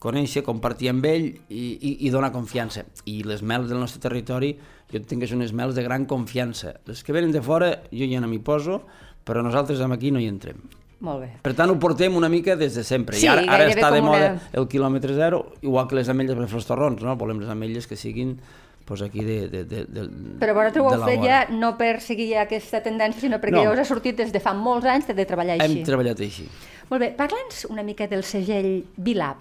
conèixer, 0.05 0.45
compartir 0.45 0.91
amb 0.93 1.07
ell 1.09 1.27
i, 1.49 1.65
i, 1.75 1.97
i 2.07 2.13
donar 2.13 2.31
confiança. 2.33 2.85
I 3.09 3.23
les 3.27 3.43
mels 3.43 3.71
del 3.71 3.81
nostre 3.81 4.03
territori 4.05 4.53
jo 4.91 5.01
entenc 5.01 5.25
que 5.25 5.31
són 5.31 5.41
unes 5.41 5.55
mels 5.57 5.75
de 5.75 5.83
gran 5.83 6.05
confiança. 6.07 6.77
Les 6.87 7.03
que 7.03 7.15
venen 7.17 7.33
de 7.35 7.43
fora 7.43 7.73
jo 7.91 8.07
ja 8.07 8.21
no 8.23 8.29
m'hi 8.31 8.43
poso, 8.45 8.83
però 9.25 9.43
nosaltres 9.43 9.81
amb 9.81 9.95
aquí 9.97 10.11
no 10.11 10.21
hi 10.21 10.27
entrem. 10.29 10.57
Molt 11.05 11.21
bé. 11.21 11.31
Per 11.43 11.53
tant, 11.55 11.69
ho 11.69 11.79
portem 11.79 12.15
una 12.17 12.29
mica 12.33 12.55
des 12.57 12.75
de 12.79 12.85
sempre. 12.85 13.17
Sí, 13.17 13.27
I 13.27 13.29
ara, 13.29 13.43
ara 13.53 13.67
està 13.69 13.91
de 13.93 14.01
moda 14.01 14.31
una- 14.33 14.41
el 14.53 14.69
quilòmetre 14.69 15.15
zero, 15.15 15.53
igual 15.61 15.89
que 15.89 15.97
les 15.97 16.09
ametlles 16.09 16.37
per 16.39 16.47
fer 16.49 16.57
els 16.63 16.67
torrons, 16.67 17.03
no? 17.03 17.17
Volem 17.17 17.41
les 17.41 17.49
ametlles 17.51 17.87
que 17.87 17.97
siguin 17.97 18.39
pues, 18.87 19.01
aquí 19.03 19.25
de, 19.25 19.49
de, 19.49 19.65
de, 19.65 19.85
de, 19.87 20.03
Però 20.41 20.55
vosaltres 20.55 20.83
ho 20.85 20.91
heu 20.95 21.05
fet 21.05 21.23
ja 21.25 21.47
no 21.51 21.77
per 21.77 22.01
seguir 22.05 22.37
aquesta 22.39 22.83
tendència, 22.85 23.21
sinó 23.21 23.39
perquè 23.41 23.57
No. 23.57 23.63
ja 23.65 23.73
us 23.73 23.79
ha 23.81 23.85
sortit 23.85 24.17
des 24.17 24.33
de 24.33 24.41
fa 24.41 24.53
molts 24.55 24.87
anys 24.87 25.07
de 25.09 25.25
treballar 25.25 25.59
així. 25.59 25.79
Hem 25.81 25.85
treballat 25.85 26.21
així. 26.21 26.47
Molt 26.91 27.01
bé, 27.01 27.11
parla'ns 27.17 27.65
una 27.71 27.83
mica 27.83 28.07
del 28.07 28.23
segell 28.25 28.85
Bilab. 28.97 29.37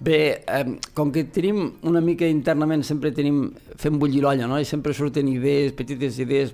Bé, 0.00 0.42
eh, 0.46 0.64
com 0.92 1.12
que 1.12 1.24
tenim 1.24 1.74
una 1.86 2.00
mica 2.00 2.26
internament, 2.26 2.82
sempre 2.84 3.12
tenim, 3.12 3.52
fem 3.78 3.96
bullir 3.98 4.22
l'olla, 4.24 4.46
no? 4.50 4.58
I 4.58 4.64
sempre 4.64 4.92
surten 4.92 5.28
idees, 5.30 5.72
petites 5.72 6.18
idees, 6.18 6.52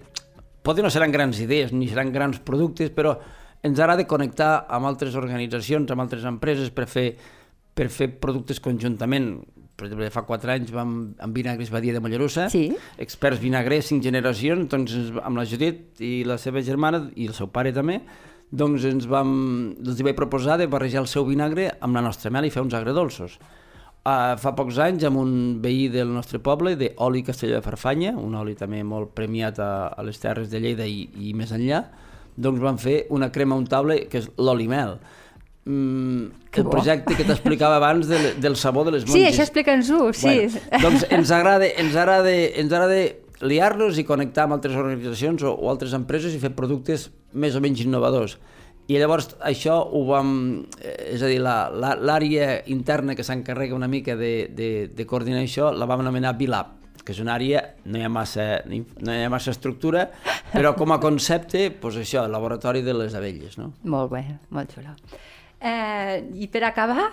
poden 0.62 0.84
no 0.86 0.90
seran 0.90 1.12
grans 1.12 1.40
idees, 1.40 1.72
ni 1.72 1.88
seran 1.88 2.12
grans 2.12 2.40
productes, 2.44 2.90
però 2.94 3.16
ens 3.62 3.78
agrada 3.78 4.06
connectar 4.08 4.66
amb 4.68 4.88
altres 4.88 5.16
organitzacions, 5.20 5.90
amb 5.90 6.04
altres 6.04 6.24
empreses 6.28 6.70
per 6.72 6.86
fer, 6.88 7.16
per 7.74 7.88
fer 7.92 8.08
productes 8.20 8.60
conjuntament. 8.60 9.34
Per 9.76 9.86
exemple, 9.88 10.10
fa 10.12 10.26
quatre 10.28 10.52
anys 10.52 10.72
vam 10.72 11.14
amb 11.24 11.36
Vinagres 11.36 11.70
Badia 11.72 11.94
de 11.96 12.00
Mollerussa, 12.04 12.50
Sí. 12.52 12.66
experts 12.98 13.40
vinagrers, 13.40 13.86
cinc 13.86 14.02
generacions, 14.04 14.68
doncs 14.68 14.92
amb 15.22 15.36
la 15.38 15.46
Judit 15.48 16.00
i 16.00 16.22
la 16.24 16.36
seva 16.36 16.60
germana 16.60 17.10
i 17.16 17.26
el 17.26 17.32
seu 17.32 17.48
pare 17.48 17.72
també, 17.72 18.02
doncs 18.50 18.84
ens 18.84 19.06
vam, 19.06 19.76
els 19.80 19.98
hi 19.98 20.02
vaig 20.02 20.16
proposar 20.16 20.58
de 20.58 20.66
barrejar 20.66 21.00
el 21.00 21.08
seu 21.08 21.24
vinagre 21.24 21.70
amb 21.80 21.94
la 21.94 22.02
nostra 22.02 22.30
mel 22.30 22.44
i 22.44 22.50
fer 22.50 22.60
uns 22.60 22.74
agredolços. 22.74 23.38
Uh, 24.00 24.32
fa 24.40 24.54
pocs 24.56 24.78
anys, 24.80 25.02
amb 25.04 25.18
un 25.20 25.32
veí 25.60 25.90
del 25.92 26.08
nostre 26.08 26.38
poble, 26.40 26.72
de 26.80 26.94
oli 27.04 27.20
Castelló 27.22 27.58
de 27.58 27.62
Farfanya, 27.66 28.14
un 28.16 28.32
oli 28.40 28.54
també 28.56 28.80
molt 28.82 29.10
premiat 29.14 29.58
a, 29.60 29.88
a 29.92 30.02
les 30.06 30.16
terres 30.22 30.48
de 30.48 30.58
Lleida 30.62 30.86
i, 30.88 31.02
i 31.20 31.34
més 31.36 31.52
enllà, 31.52 31.82
doncs 32.40 32.62
vam 32.64 32.78
fer 32.80 33.02
una 33.12 33.28
crema 33.30 33.58
untable 33.60 34.06
que 34.08 34.22
és 34.22 34.30
l'oli 34.40 34.66
mel. 34.72 34.96
Mm, 35.68 36.48
Que 36.50 36.62
el 36.62 36.66
bo. 36.66 36.72
projecte 36.72 37.14
que 37.18 37.26
t'explicava 37.28 37.76
abans 37.76 38.08
del, 38.08 38.40
del 38.40 38.56
sabor 38.56 38.86
de 38.88 38.94
les 38.96 39.04
Sí, 39.04 39.10
monges. 39.12 39.34
això 39.34 39.44
explica'ns-ho, 39.44 40.12
sí. 40.16 40.32
Bueno, 40.48 40.80
doncs 40.86 41.04
ens 41.12 41.30
agrada, 41.36 41.68
ens 41.68 41.94
agrada, 41.94 42.32
ens 42.32 42.72
agrada 42.72 43.02
liar-nos 43.44 43.98
i 44.00 44.04
connectar 44.08 44.46
amb 44.48 44.56
altres 44.56 44.76
organitzacions 44.80 45.44
o, 45.44 45.52
o 45.52 45.68
altres 45.68 45.92
empreses 45.96 46.32
i 46.34 46.40
fer 46.40 46.50
productes 46.56 47.10
més 47.34 47.54
o 47.54 47.60
menys 47.60 47.84
innovadors. 47.84 48.38
I 48.90 48.98
llavors 48.98 49.36
això 49.46 49.76
ho 49.86 50.02
vam... 50.08 50.34
eh, 50.82 51.14
És 51.14 51.22
a 51.22 51.30
dir, 51.30 51.38
l'àrea 51.40 52.50
interna 52.72 53.14
que 53.14 53.26
s'encarrega 53.26 53.76
una 53.76 53.88
mica 53.88 54.16
de, 54.18 54.48
de, 54.50 54.70
de 54.90 55.06
coordinar 55.06 55.44
això 55.44 55.70
la 55.70 55.86
vam 55.86 56.02
anomenar 56.02 56.34
Bilab, 56.38 56.76
que 57.04 57.14
és 57.14 57.20
una 57.22 57.36
àrea, 57.38 57.62
no 57.86 58.00
hi 58.00 58.04
ha 58.04 58.10
massa, 58.12 58.48
no 58.66 59.14
hi 59.14 59.22
ha 59.24 59.30
massa 59.32 59.54
estructura, 59.54 60.08
però 60.52 60.74
com 60.76 60.92
a 60.92 61.00
concepte, 61.00 61.68
doncs 61.80 62.02
això, 62.02 62.26
el 62.26 62.34
laboratori 62.34 62.82
de 62.86 62.96
les 62.98 63.14
abelles, 63.14 63.56
no? 63.60 63.70
Molt 63.84 64.10
bé, 64.12 64.24
molt 64.50 64.74
xulo. 64.74 64.96
Eh, 65.60 66.20
I 66.42 66.50
per 66.52 66.66
acabar, 66.68 67.08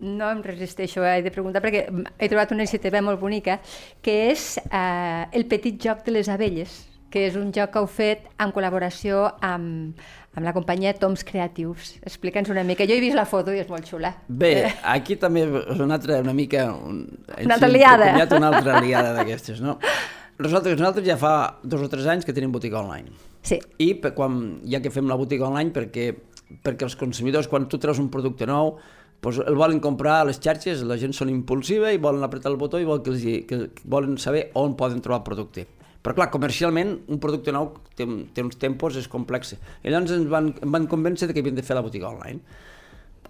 no 0.00 0.28
em 0.32 0.42
resisteixo 0.44 1.04
eh, 1.06 1.20
de 1.22 1.32
preguntar, 1.32 1.62
perquè 1.62 1.86
he 2.18 2.28
trobat 2.28 2.52
una 2.52 2.64
iniciativa 2.64 3.02
molt 3.04 3.20
bonica, 3.20 3.60
que 4.02 4.30
és 4.32 4.54
eh, 4.66 5.26
el 5.32 5.46
petit 5.46 5.78
joc 5.80 6.04
de 6.06 6.18
les 6.18 6.28
abelles. 6.32 6.89
Que 7.10 7.26
és 7.28 7.36
un 7.38 7.50
joc 7.54 7.72
que 7.74 7.82
heu 7.82 7.88
fet 7.90 8.28
en 8.40 8.52
col·laboració 8.54 9.24
amb, 9.44 9.98
amb 10.36 10.46
la 10.46 10.54
companyia 10.56 10.92
Toms 10.98 11.24
Creatius. 11.26 11.96
Explica'ns 12.06 12.52
una 12.54 12.64
mica. 12.66 12.86
Jo 12.86 12.96
he 12.96 13.02
vist 13.02 13.18
la 13.18 13.26
foto 13.28 13.54
i 13.54 13.60
és 13.62 13.68
molt 13.70 13.88
xula. 13.88 14.14
Bé, 14.28 14.70
aquí 14.94 15.18
també 15.20 15.44
és 15.48 15.82
una 15.82 15.98
altra, 15.98 16.20
una 16.24 16.34
mica... 16.36 16.68
Un, 16.72 17.02
una 17.42 17.58
altra 17.58 17.70
liada. 17.72 18.12
Una 18.38 18.52
altra 18.54 18.80
liada 18.84 19.12
d'aquestes, 19.18 19.60
no? 19.64 19.76
Nosaltres, 20.40 20.78
nosaltres 20.78 21.04
ja 21.04 21.18
fa 21.20 21.34
dos 21.62 21.82
o 21.84 21.90
tres 21.92 22.06
anys 22.08 22.24
que 22.24 22.32
tenim 22.32 22.52
botiga 22.54 22.80
online. 22.80 23.12
Sí. 23.44 23.58
I 23.82 23.92
quan, 24.16 24.62
ja 24.70 24.80
que 24.80 24.92
fem 24.94 25.10
la 25.10 25.18
botiga 25.20 25.48
online, 25.50 25.74
perquè, 25.74 26.14
perquè 26.64 26.86
els 26.86 26.96
consumidors, 26.96 27.50
quan 27.50 27.68
tu 27.68 27.80
treus 27.82 28.00
un 28.00 28.08
producte 28.12 28.48
nou, 28.48 28.78
doncs 29.20 29.42
el 29.44 29.58
volen 29.58 29.82
comprar 29.84 30.20
a 30.22 30.28
les 30.30 30.40
xarxes, 30.40 30.80
la 30.88 30.96
gent 31.00 31.12
són 31.16 31.28
impulsiva 31.28 31.92
i 31.92 32.00
volen 32.00 32.24
apretar 32.24 32.54
el 32.54 32.56
botó 32.60 32.80
i 32.80 32.88
volen, 32.88 33.04
que, 33.04 33.12
els, 33.12 33.26
que 33.50 33.84
volen 33.84 34.16
saber 34.16 34.46
on 34.56 34.78
poden 34.80 35.02
trobar 35.04 35.20
el 35.20 35.28
producte. 35.28 35.66
Però 36.00 36.16
clar, 36.16 36.30
comercialment 36.32 36.94
un 37.12 37.20
producte 37.20 37.52
nou 37.52 37.74
té, 37.96 38.06
té 38.34 38.44
uns 38.44 38.56
tempos, 38.60 38.96
és 38.96 39.08
complex. 39.10 39.54
I 39.84 39.92
llavors 39.92 40.14
ens 40.16 40.28
van, 40.32 40.52
em 40.64 40.72
van 40.72 40.88
convèncer 40.88 41.28
que 41.28 41.42
havíem 41.44 41.58
de 41.58 41.64
fer 41.66 41.76
la 41.76 41.84
botiga 41.84 42.08
online. 42.08 42.40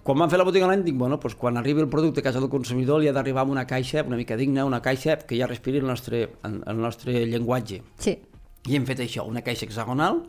Quan 0.01 0.17
vam 0.17 0.31
fer 0.31 0.39
la 0.39 0.45
botiga 0.47 0.65
online, 0.65 0.81
dic, 0.87 0.95
bueno, 0.97 1.19
doncs 1.21 1.35
quan 1.37 1.59
arribi 1.59 1.83
el 1.83 1.89
producte 1.91 2.23
a 2.23 2.25
casa 2.25 2.39
del 2.41 2.49
consumidor 2.49 3.03
li 3.03 3.09
ha 3.11 3.13
d'arribar 3.13 3.43
amb 3.43 3.53
una 3.53 3.67
caixa 3.69 4.01
una 4.07 4.17
mica 4.17 4.37
digna, 4.39 4.65
una 4.65 4.81
caixa 4.81 5.19
que 5.19 5.37
ja 5.37 5.49
respiri 5.51 5.77
el 5.77 5.85
nostre, 5.85 6.23
el 6.47 6.79
nostre 6.79 7.25
llenguatge. 7.29 7.83
Sí. 8.01 8.15
I 8.65 8.77
hem 8.77 8.87
fet 8.87 9.03
això, 9.03 9.27
una 9.29 9.43
caixa 9.45 9.67
hexagonal, 9.67 10.23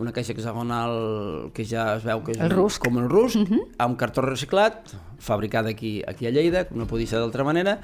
una 0.00 0.12
caixa 0.16 0.32
hexagonal 0.32 1.50
que 1.52 1.66
ja 1.68 1.96
es 1.98 2.06
veu 2.06 2.22
que 2.24 2.36
és 2.36 2.40
el 2.40 2.54
rusc. 2.54 2.80
com 2.84 2.96
el 3.02 3.10
rusc, 3.10 3.36
uh 3.36 3.42
mhm. 3.42 3.58
-huh. 3.58 3.66
amb 3.78 3.98
cartó 3.98 4.22
reciclat, 4.22 4.94
fabricada 5.18 5.68
aquí, 5.70 6.02
aquí 6.06 6.26
a 6.26 6.30
Lleida, 6.30 6.68
no 6.70 6.86
podia 6.86 7.06
ser 7.06 7.18
d'altra 7.18 7.44
manera, 7.44 7.80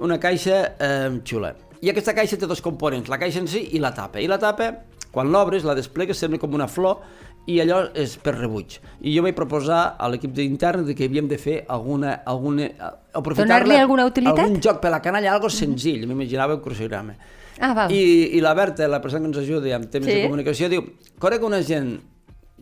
una 0.00 0.18
caixa 0.18 0.74
eh, 0.80 1.20
xula. 1.22 1.54
I 1.82 1.90
aquesta 1.90 2.14
caixa 2.14 2.38
té 2.38 2.46
dos 2.46 2.62
components, 2.62 3.10
la 3.10 3.18
caixa 3.18 3.40
en 3.42 3.48
si 3.50 3.64
i 3.74 3.82
la 3.82 3.90
tapa. 3.94 4.20
I 4.22 4.28
la 4.30 4.38
tapa, 4.38 4.70
quan 5.10 5.32
l'obres, 5.34 5.66
la 5.66 5.74
desplegues, 5.74 6.18
sembla 6.18 6.38
com 6.38 6.54
una 6.54 6.68
flor 6.70 7.02
i 7.50 7.58
allò 7.58 7.80
és 7.98 8.14
per 8.22 8.36
rebuig. 8.36 8.76
I 9.02 9.16
jo 9.16 9.24
vaig 9.24 9.34
proposar 9.34 9.80
a 9.98 10.08
l'equip 10.12 10.30
d'intern 10.36 10.86
que 10.94 11.08
havíem 11.10 11.26
de 11.30 11.40
fer 11.42 11.56
alguna... 11.66 12.20
alguna 12.22 12.70
Donar-li 13.12 13.80
alguna 13.80 14.06
utilitat? 14.06 14.44
Algun 14.46 14.62
joc 14.62 14.78
per 14.84 14.94
la 14.94 15.02
canalla, 15.02 15.34
algo 15.34 15.50
senzill, 15.50 16.06
m'imaginava 16.06 16.54
un 16.54 16.62
crucigrama. 16.62 17.18
Ah, 17.58 17.74
val. 17.74 17.92
I, 17.92 18.38
I 18.38 18.40
la 18.40 18.54
Berta, 18.54 18.86
la 18.88 19.02
persona 19.02 19.26
que 19.26 19.32
ens 19.34 19.42
ajuda 19.42 19.74
en 19.74 19.90
temes 19.90 20.08
sí. 20.08 20.20
de 20.20 20.30
comunicació, 20.30 20.70
diu, 20.70 20.86
conec 21.22 21.42
una 21.46 21.60
gent 21.66 21.96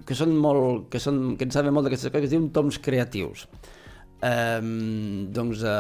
que 0.09 0.17
són 0.17 0.33
molt, 0.41 0.89
que, 0.89 1.01
són, 1.03 1.37
que 1.37 1.45
en 1.45 1.53
saben 1.53 1.77
molt 1.77 1.87
d'aquestes 1.87 2.09
coses, 2.09 2.25
que 2.25 2.31
es 2.31 2.33
diuen 2.33 2.49
toms 2.57 2.81
creatius. 2.81 3.45
Um, 4.25 5.29
doncs 5.33 5.63
a, 5.65 5.77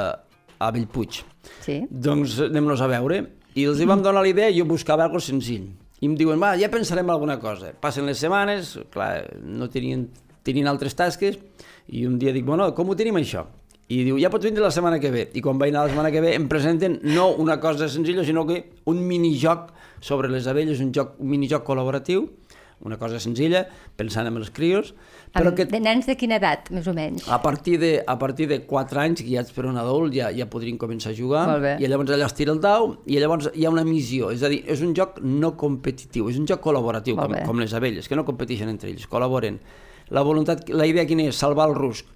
a 0.61 0.71
Bellpuig. 0.75 1.23
Sí. 1.65 1.81
Doncs 1.91 2.39
anem-nos 2.51 2.85
a 2.85 2.91
veure. 2.93 3.25
I 3.59 3.67
els 3.67 3.81
hi 3.81 3.89
vam 3.89 4.05
donar 4.05 4.23
la 4.23 4.31
idea 4.31 4.53
i 4.53 4.61
jo 4.61 4.69
buscava 4.69 5.09
alguna 5.09 5.25
senzill 5.25 5.71
i 6.01 6.09
em 6.09 6.17
diuen, 6.17 6.41
va, 6.41 6.55
ja 6.57 6.71
pensarem 6.73 7.05
en 7.05 7.13
alguna 7.13 7.37
cosa. 7.41 7.75
Passen 7.77 8.07
les 8.09 8.21
setmanes, 8.23 8.73
clar, 8.93 9.27
no 9.45 9.69
tenien, 9.73 10.07
tenien 10.47 10.69
altres 10.71 10.97
tasques, 10.97 11.37
i 11.93 12.07
un 12.09 12.17
dia 12.19 12.33
dic, 12.33 12.47
bueno, 12.47 12.71
com 12.77 12.89
ho 12.89 12.97
tenim 12.97 13.19
això? 13.21 13.45
I 13.91 14.05
diu, 14.07 14.17
ja 14.23 14.31
pots 14.33 14.47
vindre 14.47 14.65
la 14.65 14.71
setmana 14.73 15.01
que 15.03 15.11
ve. 15.13 15.27
I 15.37 15.43
quan 15.45 15.59
vaig 15.61 15.75
anar 15.75 15.85
la 15.85 15.93
setmana 15.93 16.13
que 16.15 16.23
ve 16.25 16.33
em 16.39 16.47
presenten 16.49 17.01
no 17.05 17.33
una 17.43 17.59
cosa 17.61 17.89
senzilla, 17.91 18.25
sinó 18.25 18.47
que 18.49 18.63
un 18.89 19.03
minijoc 19.07 19.75
sobre 20.01 20.31
les 20.33 20.47
abelles, 20.49 20.81
un, 20.81 20.95
joc, 20.95 21.19
un 21.21 21.29
minijoc 21.35 21.67
col·laboratiu, 21.67 22.29
una 22.87 22.97
cosa 22.99 23.21
senzilla, 23.21 23.67
pensant 23.97 24.29
en 24.29 24.37
els 24.41 24.51
crios, 24.57 24.95
però 25.35 25.53
que... 25.55 25.67
De 25.71 25.81
nens 25.83 26.09
de 26.09 26.17
quina 26.19 26.39
edat, 26.41 26.71
més 26.75 26.87
o 26.91 26.95
menys? 26.97 27.27
A 27.31 27.41
partir 27.43 27.77
de, 27.83 27.91
a 28.07 28.17
partir 28.19 28.49
de 28.51 28.61
4 28.67 29.03
anys, 29.03 29.23
guiats 29.27 29.53
per 29.55 29.67
un 29.71 29.79
adult, 29.81 30.15
ja, 30.17 30.31
ja 30.35 30.49
podrien 30.51 30.79
començar 30.81 31.13
a 31.13 31.17
jugar, 31.17 31.45
i 31.79 31.91
llavors 31.91 32.15
allà 32.17 32.27
es 32.27 32.37
tira 32.39 32.55
el 32.57 32.63
dau, 32.63 32.95
i 33.07 33.21
llavors 33.23 33.51
hi 33.55 33.67
ha 33.67 33.75
una 33.75 33.85
missió, 33.87 34.33
és 34.35 34.43
a 34.43 34.51
dir, 34.53 34.63
és 34.71 34.83
un 34.87 34.95
joc 34.97 35.21
no 35.23 35.53
competitiu, 35.61 36.31
és 36.33 36.41
un 36.41 36.49
joc 36.51 36.65
col·laboratiu, 36.65 37.19
com, 37.21 37.37
com 37.47 37.63
les 37.63 37.77
abelles, 37.77 38.09
que 38.09 38.19
no 38.19 38.27
competeixen 38.29 38.73
entre 38.73 38.91
ells, 38.91 39.07
col·laboren. 39.11 39.61
La 40.11 40.25
voluntat, 40.27 40.67
la 40.75 40.89
idea 40.91 41.07
quina 41.07 41.29
és? 41.31 41.39
Salvar 41.39 41.69
el 41.71 41.77
rusc, 41.79 42.09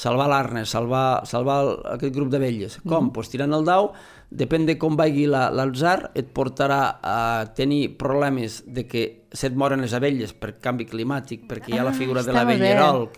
salvar 0.00 0.28
l'arne, 0.30 0.64
salvar, 0.68 1.26
salvar 1.26 1.60
aquest 1.96 2.14
grup 2.14 2.30
d'abelles. 2.30 2.78
Com? 2.84 2.90
Mm 2.90 3.08
-hmm. 3.08 3.12
pues 3.12 3.28
tirant 3.28 3.52
el 3.52 3.64
dau, 3.64 3.92
depèn 4.30 4.66
de 4.66 4.76
com 4.78 4.94
vagi 4.98 5.26
l'alzar, 5.26 6.12
et 6.14 6.30
portarà 6.34 7.00
a 7.02 7.46
tenir 7.56 7.96
problemes 7.98 8.62
de 8.66 8.86
que 8.86 9.04
se't 9.34 9.58
moren 9.58 9.82
les 9.82 9.94
abelles 9.94 10.32
per 10.32 10.56
canvi 10.62 10.86
climàtic, 10.86 11.48
perquè 11.50 11.74
hi 11.74 11.80
ha 11.80 11.86
la 11.86 11.94
ah, 11.94 11.98
figura 11.98 12.22
de 12.22 12.34
l'abellerol 12.34 13.08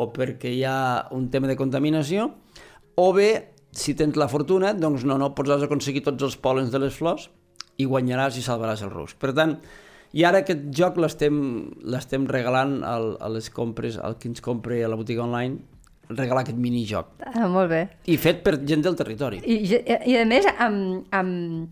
o 0.00 0.06
perquè 0.14 0.52
hi 0.54 0.62
ha 0.64 1.10
un 1.16 1.28
tema 1.30 1.50
de 1.50 1.58
contaminació, 1.58 2.30
o 2.94 3.12
bé, 3.12 3.30
si 3.74 3.96
tens 3.98 4.16
la 4.18 4.30
fortuna, 4.30 4.72
doncs 4.74 5.04
no, 5.06 5.18
no, 5.18 5.32
podràs 5.34 5.66
aconseguir 5.66 6.04
tots 6.06 6.22
els 6.26 6.38
pòlens 6.38 6.70
de 6.70 6.80
les 6.82 6.94
flors 6.94 7.28
i 7.80 7.86
guanyaràs 7.90 8.38
i 8.38 8.44
salvaràs 8.44 8.84
el 8.86 8.94
rusc. 8.94 9.18
Per 9.18 9.34
tant, 9.34 9.56
i 10.14 10.24
ara 10.26 10.42
aquest 10.42 10.70
joc 10.74 10.98
l'estem 10.98 12.26
regalant 12.30 12.80
al, 12.86 13.12
a 13.22 13.30
les 13.30 13.50
compres, 13.54 13.98
al 13.98 14.18
qui 14.18 14.30
ens 14.30 14.42
compre 14.42 14.82
a 14.84 14.90
la 14.90 14.98
botiga 14.98 15.26
online, 15.26 15.62
regalar 16.10 16.44
aquest 16.44 16.58
minijoc. 16.60 17.12
Ah, 17.26 17.48
molt 17.48 17.70
bé. 17.72 17.82
I 18.10 18.16
fet 18.20 18.44
per 18.46 18.58
gent 18.66 18.86
del 18.86 18.98
territori. 18.98 19.42
I, 19.44 19.60
i 20.10 20.16
a 20.20 20.24
més, 20.28 20.48
amb, 20.58 21.06
amb 21.14 21.68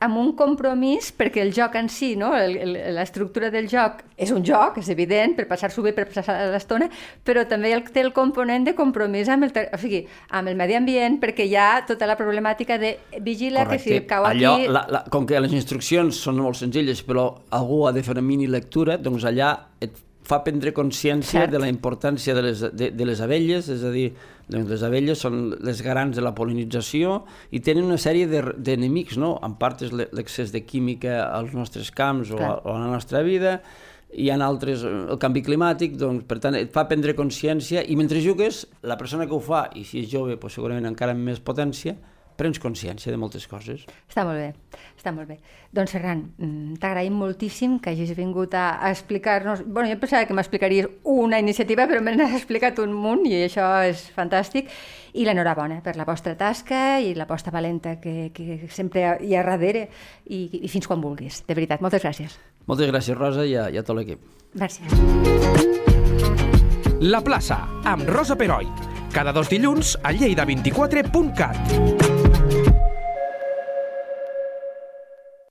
amb 0.00 0.16
un 0.16 0.30
compromís, 0.36 1.10
perquè 1.16 1.42
el 1.44 1.52
joc 1.52 1.76
en 1.76 1.90
si, 1.92 2.14
no? 2.16 2.30
l'estructura 2.32 3.50
del 3.52 3.68
joc 3.68 4.00
és 4.20 4.32
un 4.32 4.44
joc, 4.44 4.78
és 4.80 4.88
evident, 4.92 5.34
per 5.36 5.44
passar-s'ho 5.50 5.84
bé, 5.84 5.92
per 5.96 6.06
passar 6.08 6.38
l'estona, 6.54 6.88
però 7.24 7.44
també 7.48 7.74
el, 7.76 7.84
té 7.92 8.02
el 8.02 8.12
component 8.16 8.64
de 8.64 8.74
compromís 8.78 9.28
amb 9.32 9.46
el, 9.46 9.52
o 9.52 9.80
sigui, 9.80 10.02
amb 10.36 10.50
el 10.50 10.56
medi 10.56 10.78
ambient, 10.78 11.20
perquè 11.20 11.44
hi 11.48 11.56
ha 11.60 11.68
tota 11.88 12.08
la 12.08 12.16
problemàtica 12.20 12.80
de 12.80 12.96
vigila 13.20 13.66
Correcte. 13.66 13.84
que 13.84 14.00
si 14.00 14.06
cau 14.08 14.28
allò, 14.28 14.54
aquí... 14.56 14.70
La, 14.72 14.86
la, 14.88 15.04
com 15.12 15.28
que 15.28 15.40
les 15.40 15.56
instruccions 15.56 16.24
són 16.24 16.40
molt 16.40 16.60
senzilles, 16.60 17.04
però 17.04 17.28
algú 17.56 17.84
ha 17.86 17.92
de 17.96 18.04
fer 18.06 18.16
una 18.16 18.24
mini 18.24 18.48
lectura, 18.48 18.96
doncs 18.96 19.28
allà 19.28 19.52
et 19.84 20.06
fa 20.26 20.40
prendre 20.44 20.72
consciència 20.76 21.46
Cert. 21.46 21.52
de 21.52 21.60
la 21.62 21.68
importància 21.70 22.34
de 22.36 22.42
les, 22.44 22.64
de, 22.76 22.90
de 22.94 23.06
les 23.08 23.20
abelles, 23.24 23.68
és 23.72 23.84
a 23.84 23.90
dir, 23.94 24.10
doncs 24.50 24.68
les 24.70 24.82
abelles 24.86 25.22
són 25.22 25.40
les 25.64 25.82
garants 25.82 26.16
de 26.16 26.24
la 26.24 26.34
polinització 26.36 27.22
i 27.50 27.62
tenen 27.64 27.86
una 27.88 27.98
sèrie 27.98 28.28
d'enemics, 28.28 29.16
de, 29.16 29.22
no? 29.24 29.34
En 29.46 29.56
part 29.60 29.82
és 29.86 29.94
l'excés 29.94 30.52
de 30.52 30.64
química 30.66 31.22
als 31.28 31.54
nostres 31.56 31.90
camps 31.94 32.34
o 32.34 32.40
a, 32.40 32.52
o 32.64 32.74
a 32.74 32.82
la 32.82 32.90
nostra 32.92 33.24
vida, 33.26 33.60
hi 34.10 34.30
ha 34.30 34.38
altres, 34.42 34.82
el 34.84 35.18
canvi 35.22 35.42
climàtic, 35.46 35.94
doncs, 35.98 36.24
per 36.28 36.40
tant, 36.42 36.56
et 36.58 36.72
fa 36.74 36.86
prendre 36.90 37.14
consciència 37.18 37.84
i 37.86 37.96
mentre 37.98 38.22
jugues, 38.22 38.64
la 38.82 38.98
persona 38.98 39.26
que 39.26 39.36
ho 39.36 39.42
fa, 39.42 39.68
i 39.78 39.84
si 39.86 40.02
és 40.02 40.10
jove, 40.10 40.36
doncs, 40.36 40.56
segurament 40.56 40.88
encara 40.90 41.14
amb 41.14 41.30
més 41.30 41.40
potència, 41.42 41.96
prens 42.40 42.60
consciència 42.62 43.12
de 43.12 43.18
moltes 43.20 43.44
coses. 43.50 43.84
Està 44.08 44.24
molt 44.24 44.40
bé, 44.40 44.48
està 44.96 45.12
molt 45.12 45.28
bé. 45.28 45.36
Doncs 45.76 45.92
Ferran, 45.94 46.22
mm, 46.40 46.78
t'agraïm 46.82 47.18
moltíssim 47.20 47.76
que 47.82 47.92
hagis 47.92 48.14
vingut 48.16 48.56
a, 48.56 48.80
a 48.80 48.90
explicar-nos... 48.94 49.62
bueno, 49.66 49.90
jo 49.92 49.98
pensava 50.00 50.24
que 50.26 50.36
m'explicaries 50.36 50.88
una 51.04 51.38
iniciativa, 51.42 51.86
però 51.90 52.00
me 52.02 52.16
n'has 52.16 52.38
explicat 52.40 52.80
un 52.82 52.96
munt 52.96 53.26
i 53.28 53.36
això 53.44 53.68
és 53.86 54.06
fantàstic. 54.16 54.70
I 55.12 55.26
l'enhorabona 55.26 55.80
per 55.84 55.96
la 55.98 56.06
vostra 56.06 56.36
tasca 56.38 57.00
i 57.02 57.14
la 57.18 57.26
posta 57.26 57.50
valenta 57.50 57.96
que, 58.00 58.30
que 58.34 58.66
sempre 58.70 59.18
hi 59.20 59.34
ha 59.34 59.44
darrere 59.46 59.88
i, 60.26 60.46
i 60.62 60.68
fins 60.70 60.86
quan 60.88 61.02
vulguis. 61.02 61.42
De 61.48 61.56
veritat, 61.58 61.82
moltes 61.82 62.02
gràcies. 62.06 62.38
Moltes 62.70 62.90
gràcies, 62.92 63.18
Rosa, 63.18 63.44
i 63.44 63.56
a, 63.58 63.68
i 63.70 63.80
a 63.80 63.84
tot 63.86 63.98
l'equip. 63.98 64.22
Gràcies. 64.54 64.88
La 67.00 67.22
plaça, 67.24 67.62
amb 67.88 68.04
Rosa 68.08 68.36
Peroi. 68.36 68.68
Cada 69.10 69.32
dos 69.32 69.48
dilluns 69.50 69.96
a 70.04 70.12
lleida24.cat. 70.12 72.09